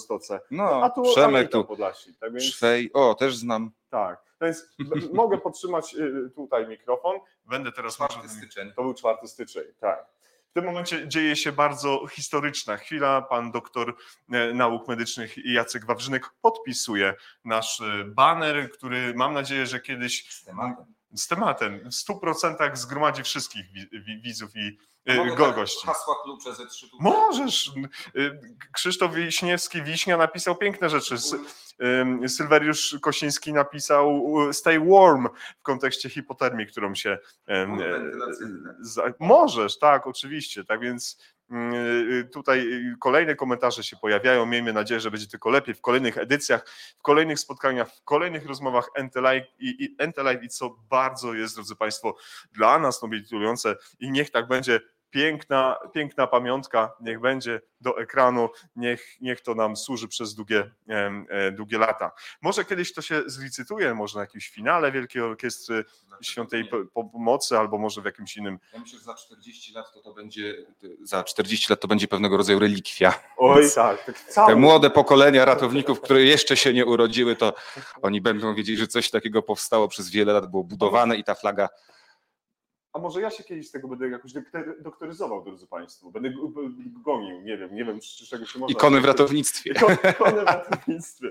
[0.50, 2.14] No, A tu Przemek tu, Podlasi.
[2.14, 3.70] Tak więc, Szwej, o, też znam.
[3.90, 4.22] tak.
[4.42, 4.66] Więc
[5.12, 7.16] mogę podtrzymać y, tutaj mikrofon.
[7.46, 8.72] Będę teraz może- styczeń.
[8.76, 10.06] To był 4 styczeń, tak.
[10.50, 13.22] W tym momencie dzieje się bardzo historyczna chwila.
[13.22, 13.96] Pan doktor
[14.32, 20.44] e, nauk medycznych Jacek Wawrzynek podpisuje nasz e, baner, który mam nadzieję, że kiedyś z
[20.44, 21.16] tematem w
[21.90, 25.86] 100% zgromadzi wszystkich wi- wi- widzów i e, go, gości.
[25.86, 27.70] Hasła klucze ze trzy Możesz.
[28.16, 28.40] Y,
[28.72, 31.16] Krzysztof Wiśniewski, Wiśnia napisał piękne rzeczy.
[32.28, 37.18] Sylweriusz Kosiński napisał y, Stay Warm w kontekście hipotermii, którą się.
[39.18, 40.64] Możesz, tak, oczywiście.
[40.64, 41.39] Tak więc y,
[42.32, 44.46] tutaj y, kolejne komentarze się pojawiają.
[44.46, 48.90] Miejmy nadzieję, że będzie tylko lepiej w kolejnych edycjach, w kolejnych spotkaniach, w kolejnych rozmowach
[48.94, 52.16] Entelive i, i, Entelive i co bardzo jest, drodzy Państwo,
[52.52, 54.80] dla nas nobilitujące i niech tak będzie
[55.10, 60.70] piękna, piękna pamiątka, niech będzie do ekranu, niech, niech to nam służy przez długie,
[61.28, 62.12] e, długie lata.
[62.42, 65.84] Może kiedyś to się zlicytuje, może na jakimś finale Wielkiej Orkiestry
[66.22, 68.58] Świętej Po- Pomocy, albo może w jakimś innym.
[68.72, 70.54] Ja myślę, że za 40 lat to, to będzie,
[71.02, 73.14] za 40 lat to będzie pewnego rodzaju relikwia.
[73.36, 77.54] Oj, tak, tak Te cały, młode pokolenia ratowników, które jeszcze się nie urodziły, to
[78.02, 81.68] oni będą wiedzieli, że coś takiego powstało przez wiele lat, było budowane i ta flaga.
[82.92, 86.10] A może ja się kiedyś z tego będę jakoś doktor- doktoryzował, drodzy Państwo.
[86.10, 86.32] Będę
[87.04, 88.72] gonił, nie wiem, nie wiem, czy, czy czego się można.
[88.72, 89.72] Ikony w ratownictwie.
[89.74, 91.28] Ikony- w ratownictwie.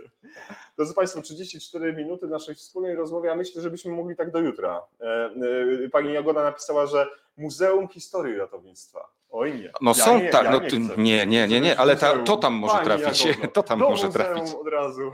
[0.78, 4.82] Drodzy Państwo, 34 minuty naszej wspólnej rozmowy, a myślę, że byśmy mogli tak do jutra.
[5.02, 5.06] E,
[5.86, 7.08] e, Pani Jagoda napisała, że
[7.38, 9.19] Muzeum Historii Ratownictwa.
[9.32, 9.72] Oj nie.
[9.82, 12.38] No Ja są nie, tak, ja no nie nie, nie, nie, nie, ale ta, to
[12.38, 14.54] tam może trafić, to tam Do może trafić.
[14.54, 15.12] od razu.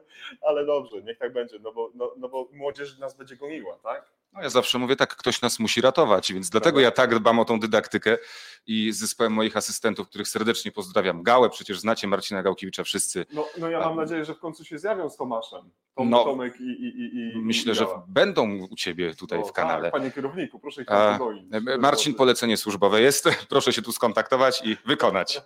[0.48, 4.10] Ale dobrze, niech tak będzie, no bo, no, no bo młodzież nas będzie goniła, tak?
[4.32, 7.44] No ja zawsze mówię tak, ktoś nas musi ratować, więc dlatego ja tak dbam o
[7.44, 8.18] tą dydaktykę
[8.66, 11.22] i z zespołem moich asystentów, których serdecznie pozdrawiam.
[11.22, 13.26] Gałę przecież znacie, Marcina Gałkiewicza wszyscy.
[13.32, 15.70] No, no ja mam nadzieję, że w końcu się zjawią z Tomaszem.
[15.94, 19.44] Tom, No, Tomek i, i, i, i Myślę, i że będą u ciebie tutaj O,
[19.44, 19.82] w kanale.
[19.82, 21.44] Tak, panie kierowniku, proszę ich A, gonić.
[21.78, 23.28] Marcin, polecenie służbowe jest.
[23.48, 25.42] Proszę się tu skontaktować i wykonać.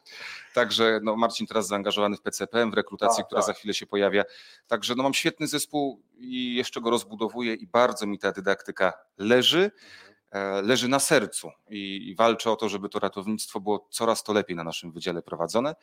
[0.55, 3.47] Także no, Marcin teraz zaangażowany w PCPM, w rekrutację, Tak, która tak.
[3.47, 4.25] za chwilę się pojawia.
[4.67, 9.71] Także no, mam świetny zespół i jeszcze go rozbudowuję i bardzo mi ta dydaktyka leży.
[10.31, 14.33] e, Leży na sercu i, i walczę o to, żeby to ratownictwo było coraz to
[14.33, 15.75] lepiej na naszym wydziale prowadzone.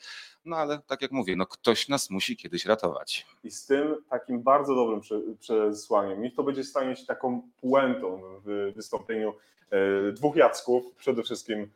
[0.45, 3.25] No ale tak jak mówię, no ktoś nas musi kiedyś ratować.
[3.43, 8.21] I z tym takim bardzo dobrym prze, przesłaniem, niech to będzie stanie się taką puentą
[8.45, 9.33] w wystąpieniu
[9.71, 11.69] e, dwóch Jacków, przede wszystkim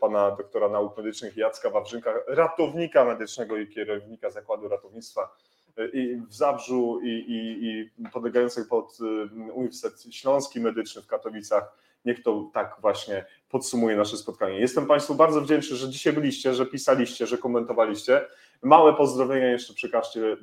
[0.00, 5.36] pana doktora nauk medycznych Jacka Wawrzynka, ratownika medycznego i kierownika Zakładu Ratownictwa
[5.78, 11.72] e, i w Zabrzu i, i, i podlegających pod e, Uniwersytet Śląski Medyczny w Katowicach.
[12.04, 14.60] Niech to tak właśnie podsumuje nasze spotkanie.
[14.60, 18.24] Jestem Państwu bardzo wdzięczny, że dzisiaj byliście, że pisaliście, że komentowaliście.
[18.62, 20.36] Małe pozdrowienia jeszcze przekażcie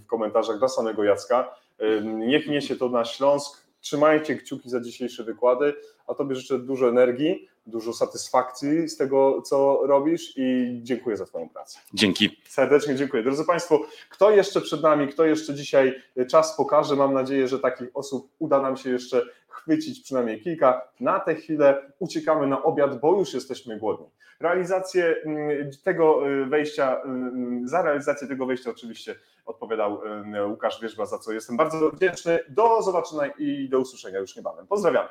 [0.00, 1.54] w komentarzach dla samego Jacka.
[2.02, 3.69] Niech niesie to na Śląsk.
[3.80, 5.74] Trzymajcie kciuki za dzisiejsze wykłady,
[6.06, 11.48] a Tobie życzę dużo energii, dużo satysfakcji z tego, co robisz i dziękuję za Twoją
[11.48, 11.78] pracę.
[11.94, 12.36] Dzięki.
[12.48, 13.22] Serdecznie dziękuję.
[13.22, 17.88] Drodzy Państwo, kto jeszcze przed nami, kto jeszcze dzisiaj czas pokaże, mam nadzieję, że takich
[17.94, 20.88] osób uda nam się jeszcze chwycić przynajmniej kilka.
[21.00, 24.06] Na tę chwilę uciekamy na obiad, bo już jesteśmy głodni.
[24.40, 27.02] Realizację mm, tego y, wejścia,
[27.64, 29.14] y, za realizację tego wejścia oczywiście
[29.46, 30.00] odpowiadał
[30.34, 32.38] y, Łukasz Wierzba, za co jestem bardzo wdzięczny.
[32.48, 34.66] Do zobaczenia i do usłyszenia już niebawem.
[34.66, 35.08] Pozdrawiamy.